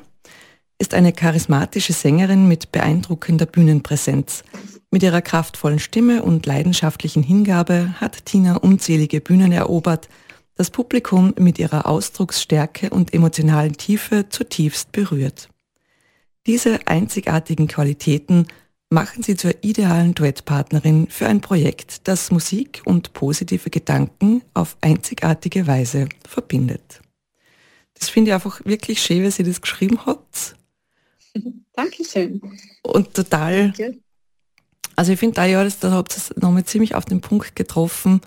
ist 0.80 0.94
eine 0.94 1.12
charismatische 1.12 1.94
Sängerin 1.94 2.48
mit 2.48 2.72
beeindruckender 2.72 3.46
Bühnenpräsenz. 3.46 4.44
Mit 4.90 5.04
ihrer 5.04 5.22
kraftvollen 5.22 5.80
Stimme 5.80 6.24
und 6.24 6.46
leidenschaftlichen 6.46 7.22
Hingabe 7.22 7.94
hat 8.00 8.26
Tina 8.26 8.56
unzählige 8.56 9.22
Bühnen 9.22 9.52
erobert, 9.52 10.08
das 10.56 10.72
Publikum 10.72 11.34
mit 11.38 11.60
ihrer 11.60 11.86
Ausdrucksstärke 11.86 12.90
und 12.90 13.14
emotionalen 13.14 13.74
Tiefe 13.74 14.30
zutiefst 14.30 14.92
berührt. 14.92 15.50
Diese 16.48 16.88
einzigartigen 16.88 17.68
Qualitäten 17.68 18.48
machen 18.90 19.24
sie 19.24 19.36
zur 19.36 19.54
idealen 19.62 20.16
Duettpartnerin 20.16 21.08
für 21.10 21.28
ein 21.28 21.42
Projekt, 21.42 22.08
das 22.08 22.32
Musik 22.32 22.82
und 22.86 23.14
positive 23.14 23.70
Gedanken 23.70 24.42
auf 24.54 24.78
einzigartige 24.82 25.68
Weise 25.68 26.10
verbindet. 26.28 27.02
Das 27.94 28.10
finde 28.10 28.32
ich 28.32 28.34
einfach 28.34 28.64
wirklich 28.66 29.02
schön, 29.02 29.24
wie 29.24 29.32
sie 29.32 29.44
das 29.44 29.62
geschrieben 29.62 30.06
hat. 30.06 30.56
Dankeschön. 31.74 32.42
Und 32.82 33.14
total, 33.14 33.72
Danke. 33.72 34.00
also 34.96 35.12
ich 35.12 35.20
finde 35.20 35.36
da 35.36 35.46
ja, 35.46 35.64
da 35.64 35.92
habt 35.92 36.14
ihr 36.14 36.18
es 36.18 36.36
nochmal 36.38 36.66
ziemlich 36.66 36.96
auf 36.96 37.06
den 37.06 37.22
Punkt 37.22 37.56
getroffen, 37.56 38.22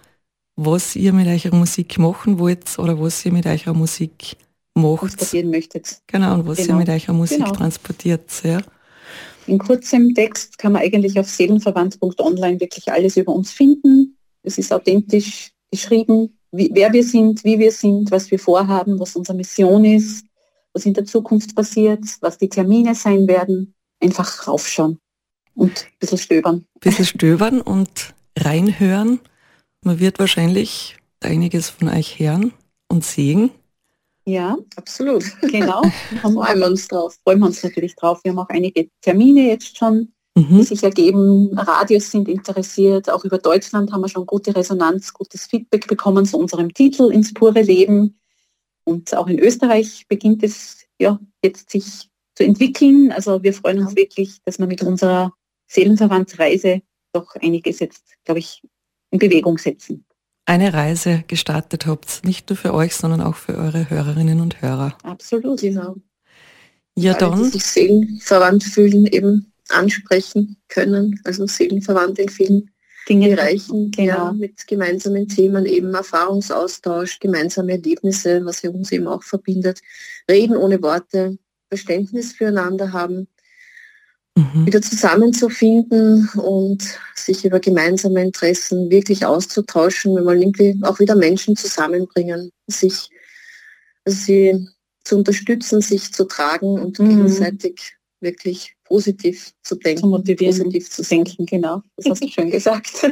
was 0.55 0.94
ihr 0.94 1.12
mit 1.12 1.27
eurer 1.27 1.57
Musik 1.57 1.98
machen 1.98 2.38
wollt 2.38 2.79
oder 2.79 3.01
was 3.01 3.25
ihr 3.25 3.33
mit 3.33 3.46
eurer 3.46 3.75
Musik 3.75 4.37
macht. 4.74 5.00
Transportieren 5.00 5.50
möchtet. 5.50 6.02
Genau, 6.06 6.35
und 6.35 6.46
was 6.46 6.58
genau. 6.58 6.74
ihr 6.74 6.78
mit 6.78 6.88
eurer 6.88 7.12
Musik 7.12 7.38
genau. 7.38 7.52
transportiert. 7.52 8.30
Ja. 8.42 8.61
In 9.46 9.58
kurzem 9.58 10.14
Text 10.14 10.58
kann 10.58 10.72
man 10.72 10.82
eigentlich 10.82 11.18
auf 11.18 11.28
seelenverwandt.online 11.28 12.61
wirklich 12.61 12.90
alles 12.90 13.16
über 13.16 13.35
uns 13.35 13.50
finden. 13.50 14.16
Es 14.42 14.58
ist 14.58 14.72
authentisch 14.72 15.52
geschrieben, 15.70 16.38
wie, 16.52 16.70
wer 16.72 16.92
wir 16.92 17.04
sind, 17.04 17.42
wie 17.44 17.58
wir 17.58 17.72
sind, 17.72 18.11
was 18.11 18.30
wir 18.30 18.38
vorhaben, 18.38 19.00
was 19.00 19.16
unsere 19.16 19.37
Mission 19.37 19.85
ist, 19.85 20.26
was 20.72 20.87
in 20.87 20.94
der 20.94 21.04
Zukunft 21.04 21.56
passiert, 21.56 22.04
was 22.20 22.38
die 22.38 22.48
Termine 22.48 22.94
sein 22.94 23.26
werden. 23.26 23.74
Einfach 24.00 24.48
raufschauen 24.48 24.98
und 25.54 25.85
ein 25.85 25.98
bisschen 25.98 26.18
stöbern. 26.18 26.56
Ein 26.74 26.80
bisschen 26.80 27.04
stöbern 27.04 27.61
und 27.61 28.14
reinhören. 28.38 29.20
Man 29.85 30.00
wird 30.00 30.18
wahrscheinlich 30.18 30.96
einiges 31.20 31.70
von 31.70 31.88
euch 31.88 32.18
hören 32.18 32.52
und 32.88 33.04
sehen. 33.04 33.50
Ja, 34.24 34.56
absolut. 34.76 35.24
Genau. 35.40 35.82
Da 36.22 36.30
freuen 36.30 36.61
wir 36.61 36.66
uns 36.66 36.88
drauf. 36.88 37.16
Freuen 37.24 37.40
wir 37.40 37.46
uns 37.46 37.62
natürlich 37.62 37.96
drauf. 37.96 38.20
Wir 38.22 38.32
haben 38.32 38.38
auch 38.38 38.48
einige 38.48 38.88
Termine 39.00 39.48
jetzt 39.48 39.76
schon, 39.76 40.12
mhm. 40.37 40.58
die 40.58 40.62
sich 40.62 40.82
ergeben. 40.82 41.58
Radios 41.58 42.11
sind 42.11 42.28
interessiert. 42.28 43.11
Auch 43.11 43.24
über 43.24 43.38
Deutschland 43.38 43.92
haben 43.92 44.02
wir 44.02 44.08
schon 44.08 44.26
gute 44.26 44.54
Resonanz, 44.54 45.12
gutes 45.12 45.46
Feedback 45.46 45.88
bekommen 45.88 46.24
zu 46.24 46.38
unserem 46.38 46.72
Titel 46.72 47.11
ins 47.11 47.35
pure 47.35 47.62
Leben. 47.62 48.20
Und 48.85 49.16
auch 49.16 49.26
in 49.26 49.38
Österreich 49.38 50.06
beginnt 50.08 50.42
es 50.42 50.85
ja 51.00 51.18
jetzt 51.42 51.70
sich 51.70 52.08
zu 52.37 52.44
entwickeln. 52.44 53.11
Also 53.11 53.42
wir 53.42 53.52
freuen 53.52 53.80
uns 53.80 53.96
wirklich, 53.96 54.40
dass 54.44 54.58
wir 54.58 54.66
mit 54.66 54.82
unserer 54.82 55.32
Seelenverwandtsreise 55.66 56.82
doch 57.12 57.35
einiges 57.37 57.80
jetzt, 57.80 58.04
glaube 58.24 58.38
ich, 58.38 58.62
in 59.11 59.18
Bewegung 59.18 59.58
setzen 59.58 60.06
eine 60.44 60.72
Reise 60.72 61.24
gestartet 61.28 61.87
habt, 61.87 62.24
nicht 62.24 62.50
nur 62.50 62.57
für 62.57 62.74
euch, 62.74 62.94
sondern 62.94 63.20
auch 63.20 63.37
für 63.37 63.57
eure 63.57 63.88
Hörerinnen 63.88 64.40
und 64.40 64.61
Hörer. 64.61 64.96
Absolut, 65.02 65.61
genau. 65.61 65.96
Ja, 66.96 67.14
dann. 67.14 67.33
Alle, 67.33 67.44
die 67.44 67.50
sich 67.50 67.64
seelenverwandt 67.64 68.64
fühlen, 68.64 69.07
eben 69.07 69.52
ansprechen 69.68 70.57
können, 70.68 71.20
also 71.24 71.46
seelenverwandt 71.46 72.18
in 72.18 72.28
vielen 72.28 72.70
Dinge 73.09 73.31
Bereichen, 73.31 73.90
genau. 73.90 74.26
ja, 74.26 74.33
mit 74.33 74.66
gemeinsamen 74.66 75.26
Themen, 75.26 75.66
eben 75.66 75.92
Erfahrungsaustausch, 75.94 77.18
gemeinsame 77.18 77.72
Erlebnisse, 77.72 78.44
was 78.44 78.62
ja 78.62 78.70
uns 78.70 78.92
eben 78.92 79.09
auch 79.09 79.22
verbindet, 79.22 79.81
reden 80.31 80.57
ohne 80.57 80.81
Worte, 80.83 81.38
Verständnis 81.69 82.33
füreinander 82.33 82.92
haben, 82.92 83.27
mhm. 84.37 84.66
wieder 84.66 84.83
zusammenzufinden 84.83 86.28
und 86.37 86.83
sich 87.14 87.44
über 87.44 87.60
gemeinsame 87.60 88.22
Interessen 88.22 88.90
wirklich 88.90 89.24
auszutauschen. 89.24 90.14
Wir 90.14 90.24
wollen 90.24 90.42
irgendwie 90.42 90.78
auch 90.83 90.98
wieder 90.98 91.14
Menschen 91.14 91.56
zusammenbringen, 91.56 92.50
sich 92.66 93.10
also 94.04 94.18
sie 94.18 94.68
zu 95.04 95.16
unterstützen, 95.16 95.80
sich 95.80 96.12
zu 96.12 96.24
tragen 96.24 96.80
und 96.80 96.98
mhm. 96.98 97.08
gegenseitig 97.08 97.96
wirklich 98.20 98.76
positiv 98.85 99.52
zu 99.62 99.76
denken, 99.76 100.02
zu 100.02 100.06
motivieren, 100.08 100.58
positiv 100.58 100.90
zu 100.90 101.02
denken. 101.02 101.46
Genau, 101.46 101.83
das 101.96 102.06
hast 102.10 102.22
du 102.22 102.28
schön 102.28 102.50
gesagt. 102.52 103.10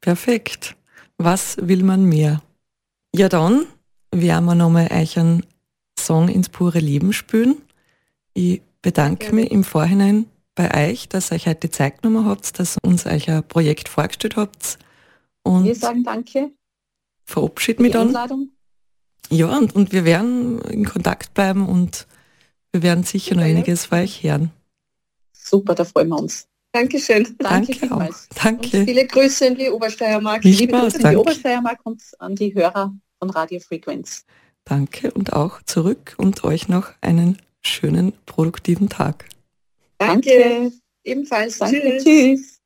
Perfekt. 0.00 0.76
Was 1.18 1.56
will 1.60 1.82
man 1.82 2.04
mehr? 2.04 2.42
Ja, 3.14 3.28
dann 3.28 3.66
werden 4.12 4.46
wir 4.46 4.54
nochmal 4.54 4.88
euch 4.90 5.18
einen 5.18 5.44
Song 5.98 6.28
ins 6.28 6.48
pure 6.48 6.78
Leben 6.78 7.12
spülen. 7.12 7.56
Ich 8.32 8.62
bedanke 8.82 9.26
ja. 9.26 9.32
mich 9.32 9.50
im 9.50 9.64
Vorhinein 9.64 10.26
bei 10.54 10.90
euch, 10.90 11.08
dass 11.08 11.30
ihr 11.30 11.36
euch 11.36 11.46
heute 11.46 11.68
die 11.68 11.70
Zeit 11.70 12.02
genommen 12.02 12.26
habt, 12.26 12.58
dass 12.58 12.76
ihr 12.76 12.88
uns 12.88 13.06
euch 13.06 13.30
ein 13.30 13.46
Projekt 13.46 13.88
vorgestellt 13.88 14.36
habt. 14.36 14.78
Und 15.42 15.64
wir 15.64 15.74
sagen 15.74 16.04
danke. 16.04 16.52
Verabschieden 17.24 17.82
mich 17.82 17.92
dann. 17.92 18.08
Einladung. 18.08 18.50
Ja, 19.30 19.56
und, 19.56 19.74
und 19.76 19.92
wir 19.92 20.04
werden 20.04 20.60
in 20.62 20.84
Kontakt 20.84 21.34
bleiben 21.34 21.68
und 21.68 22.06
wir 22.72 22.82
werden 22.82 23.04
sicher 23.04 23.36
okay. 23.36 23.40
noch 23.40 23.48
einiges 23.48 23.86
für 23.86 23.96
euch 23.96 24.22
hören. 24.22 24.50
Super, 25.32 25.74
da 25.74 25.84
freuen 25.84 26.08
wir 26.08 26.18
uns. 26.18 26.46
Dankeschön. 26.72 27.36
Danke, 27.38 27.74
Danke 27.74 27.94
auch. 27.94 28.14
Danke. 28.42 28.80
Und 28.80 28.86
viele 28.86 29.06
Grüße 29.06 29.46
in 29.46 29.56
die 29.56 29.70
Obersteiermark. 29.70 30.44
Nicht 30.44 30.60
Liebe 30.60 30.78
Grüße 30.78 30.98
in 30.98 31.10
die 31.10 31.16
Obersteiermark 31.16 31.80
und 31.84 32.02
an 32.18 32.34
die 32.36 32.54
Hörer 32.54 32.94
von 33.18 33.30
Radio 33.30 33.60
Frequenz. 33.60 34.24
Danke 34.64 35.10
und 35.10 35.32
auch 35.32 35.62
zurück 35.62 36.14
und 36.16 36.44
euch 36.44 36.68
noch 36.68 36.90
einen 37.00 37.38
schönen, 37.62 38.12
produktiven 38.26 38.88
Tag. 38.88 39.26
Danke. 39.98 40.30
Danke. 40.30 40.72
Ebenfalls. 41.04 41.58
Danke. 41.58 41.98
Tschüss. 42.02 42.60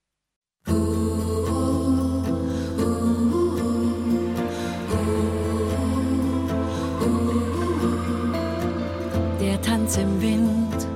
Der 9.40 9.60
Tanz 9.62 9.96
im 9.96 10.20
Wind 10.20 10.86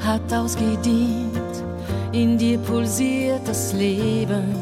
hat 0.00 0.32
ausgedient, 0.32 1.64
in 2.12 2.38
dir 2.38 2.58
pulsiert 2.58 3.46
das 3.46 3.72
Leben. 3.72 4.54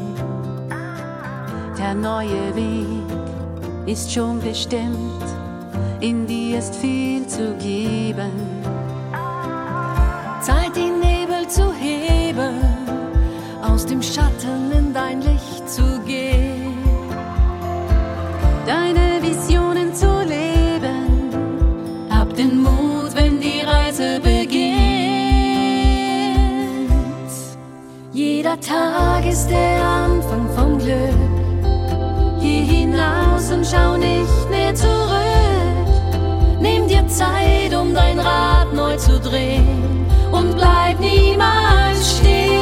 Der 1.77 1.93
neue 1.93 2.55
Weg 2.55 3.05
ist 3.85 4.11
schon 4.11 4.39
bestimmt, 4.39 5.23
in 6.01 6.25
dir 6.25 6.59
ist 6.59 6.75
viel 6.75 7.27
zu 7.27 7.55
geben. 7.57 8.54
Zeit, 10.45 10.75
die 10.75 10.91
Nebel 10.91 11.47
zu 11.47 11.73
heben, 11.73 12.61
aus 13.63 13.83
dem 13.83 13.99
Schatten 13.99 14.71
in 14.71 14.93
dein 14.93 15.19
Licht 15.21 15.67
zu 15.67 15.99
gehen. 16.05 16.77
Deine 18.67 19.23
Visionen 19.23 19.91
zu 19.95 20.05
leben, 20.21 21.31
hab 22.11 22.31
den 22.35 22.61
Mut, 22.61 23.15
wenn 23.15 23.39
die 23.39 23.61
Reise 23.61 24.19
beginnt. 24.19 24.61
Jeder 28.13 28.59
Tag 28.59 29.25
ist 29.25 29.47
der 29.47 29.83
Anfang 29.83 30.47
vom 30.55 30.77
Glück. 30.77 32.39
Geh 32.39 32.61
hinaus 32.61 33.51
und 33.51 33.65
schau 33.65 33.97
nicht 33.97 34.49
mehr 34.51 34.75
zurück. 34.75 35.87
Nimm 36.61 36.87
dir 36.87 37.07
Zeit, 37.07 37.73
um 37.73 37.95
dein 37.95 38.19
Rad 38.19 38.75
neu 38.75 38.95
zu 38.97 39.19
drehen 39.19 39.84
und 40.35 40.55
bleib 40.57 40.99
niemals 40.99 42.17
stehen. 42.17 42.57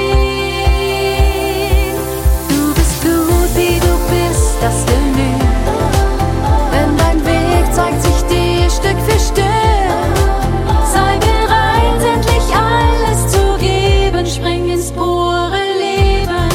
Du 2.47 2.73
bist 2.73 3.01
gut, 3.01 3.55
wie 3.55 3.79
du 3.79 3.93
bist, 4.13 4.57
das 4.61 4.85
genügt. 4.85 5.67
Wenn 6.71 6.97
dein 6.97 7.25
Weg 7.25 7.73
zeigt 7.73 8.01
sich 8.03 8.21
dir 8.29 8.69
Stück 8.69 8.99
für 9.07 9.19
Stück, 9.19 9.43
sei 10.93 11.17
bereit, 11.17 12.01
endlich 12.13 12.47
alles 12.55 13.27
zu 13.31 13.57
geben, 13.59 14.25
spring 14.25 14.69
ins 14.69 14.91
pure 14.91 15.63
Leben. 15.79 16.49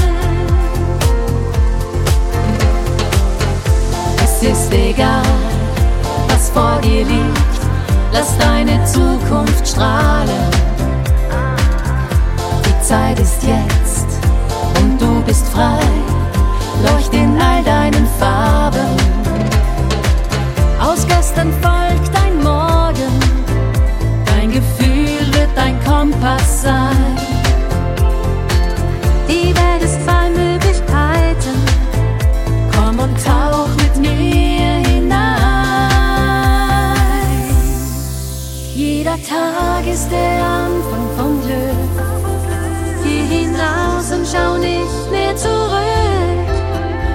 Es 4.22 4.42
ist 4.42 4.72
egal, 4.72 5.22
was 6.28 6.50
vor 6.50 6.78
dir 6.82 7.04
liegt, 7.04 7.60
lass 8.12 8.38
deine 8.38 8.84
Zukunft 8.84 9.66
strahlen. 9.66 10.57
Zeit 12.88 13.20
ist 13.20 13.42
jetzt 13.42 14.06
und 14.80 14.98
du 14.98 15.20
bist 15.26 15.46
frei. 15.48 15.78
Leucht 16.82 17.12
in 17.12 17.38
all 17.38 17.62
deinen 17.62 18.06
Farben. 18.18 18.96
Aus 20.80 21.06
gestern 21.06 21.52
folgt 21.60 22.16
ein 22.24 22.42
Morgen. 22.42 23.12
Dein 24.24 24.50
Gefühl 24.50 25.20
wird 25.34 25.50
dein 25.54 25.78
Kompass 25.84 26.62
sein. 26.62 26.96
Die 29.28 29.54
Welt 29.54 29.82
ist 29.82 29.98
voll 30.08 30.30
Möglichkeiten. 30.30 31.56
Komm 32.74 33.00
und 33.00 33.22
tauch 33.22 33.68
mit 33.82 33.96
mir 33.98 34.88
hinein. 34.88 35.28
Jeder 38.74 39.18
Tag 39.28 39.86
ist 39.86 40.10
der 40.10 40.42
Anfang 40.42 41.07
hinaus 43.58 44.10
und 44.12 44.26
schau 44.26 44.56
nicht 44.56 45.10
mehr 45.10 45.34
zurück. 45.36 46.48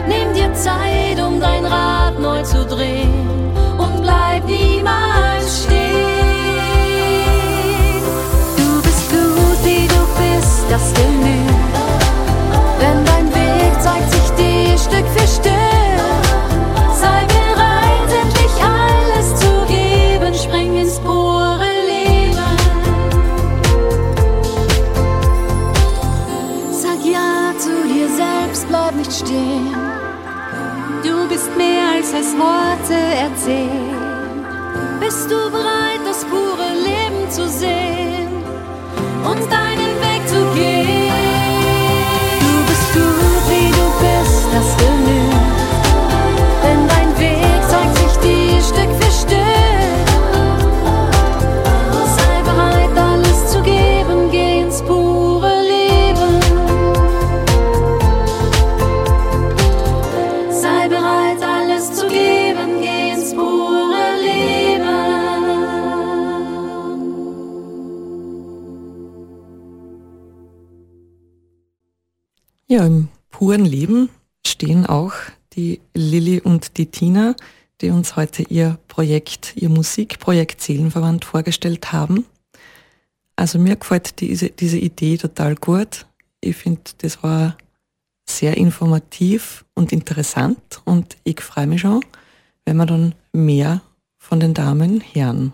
Nimm 0.08 0.34
dir 0.34 0.54
Zeit, 0.54 1.20
um 1.26 1.40
dein 1.40 1.66
Rad 1.66 2.20
neu 2.20 2.42
zu 2.44 2.66
drehen 2.66 3.52
und 3.78 4.02
bleib 4.02 4.46
niemals 4.46 5.64
stehen. 5.64 6.04
Du 8.58 8.82
bist 8.82 9.10
gut, 9.10 9.60
wie 9.64 9.88
du 9.88 10.02
bist, 10.20 10.66
das 10.70 10.94
genügt. 10.94 11.76
Denn 12.82 13.06
dein 13.06 13.34
Weg 13.34 13.82
zeigt 13.82 14.12
sich 14.12 14.30
dir 14.38 14.78
Stück 14.78 15.08
für 15.16 15.23
Erzählen. 33.46 34.46
Bist 35.02 35.30
du 35.30 35.52
bereit, 35.52 36.00
das 36.06 36.24
pure 36.24 36.70
Leben 36.82 37.30
zu 37.30 37.46
sehen 37.50 38.32
und 39.26 39.52
deinen 39.52 39.73
im 73.54 73.60
puren 73.60 73.66
Leben 73.66 74.10
stehen 74.48 74.86
auch 74.88 75.14
die 75.54 75.80
Lilly 75.94 76.42
und 76.42 76.78
die 76.78 76.88
Tina, 76.88 77.36
die 77.82 77.92
uns 77.92 78.16
heute 78.16 78.42
ihr 78.42 78.80
Projekt, 78.88 79.54
ihr 79.56 79.70
Musikprojekt 79.70 80.60
Seelenverwandt 80.60 81.24
vorgestellt 81.24 81.92
haben. 81.92 82.26
Also 83.36 83.60
mir 83.60 83.76
gefällt 83.76 84.22
diese, 84.22 84.50
diese 84.50 84.80
Idee 84.80 85.18
total 85.18 85.56
gut. 85.56 86.08
Ich 86.42 86.56
finde, 86.56 86.82
das 86.98 87.22
war 87.22 87.56
sehr 88.28 88.58
informativ 88.58 89.66
und 89.76 89.92
interessant 89.92 90.82
und 90.86 91.16
ich 91.24 91.40
freue 91.42 91.68
mich 91.68 91.82
schon, 91.82 92.04
wenn 92.66 92.78
wir 92.78 92.88
dann 92.88 93.14
mehr 93.34 93.82
von 94.18 94.40
den 94.40 94.56
Damen 94.56 95.04
hören. 95.14 95.54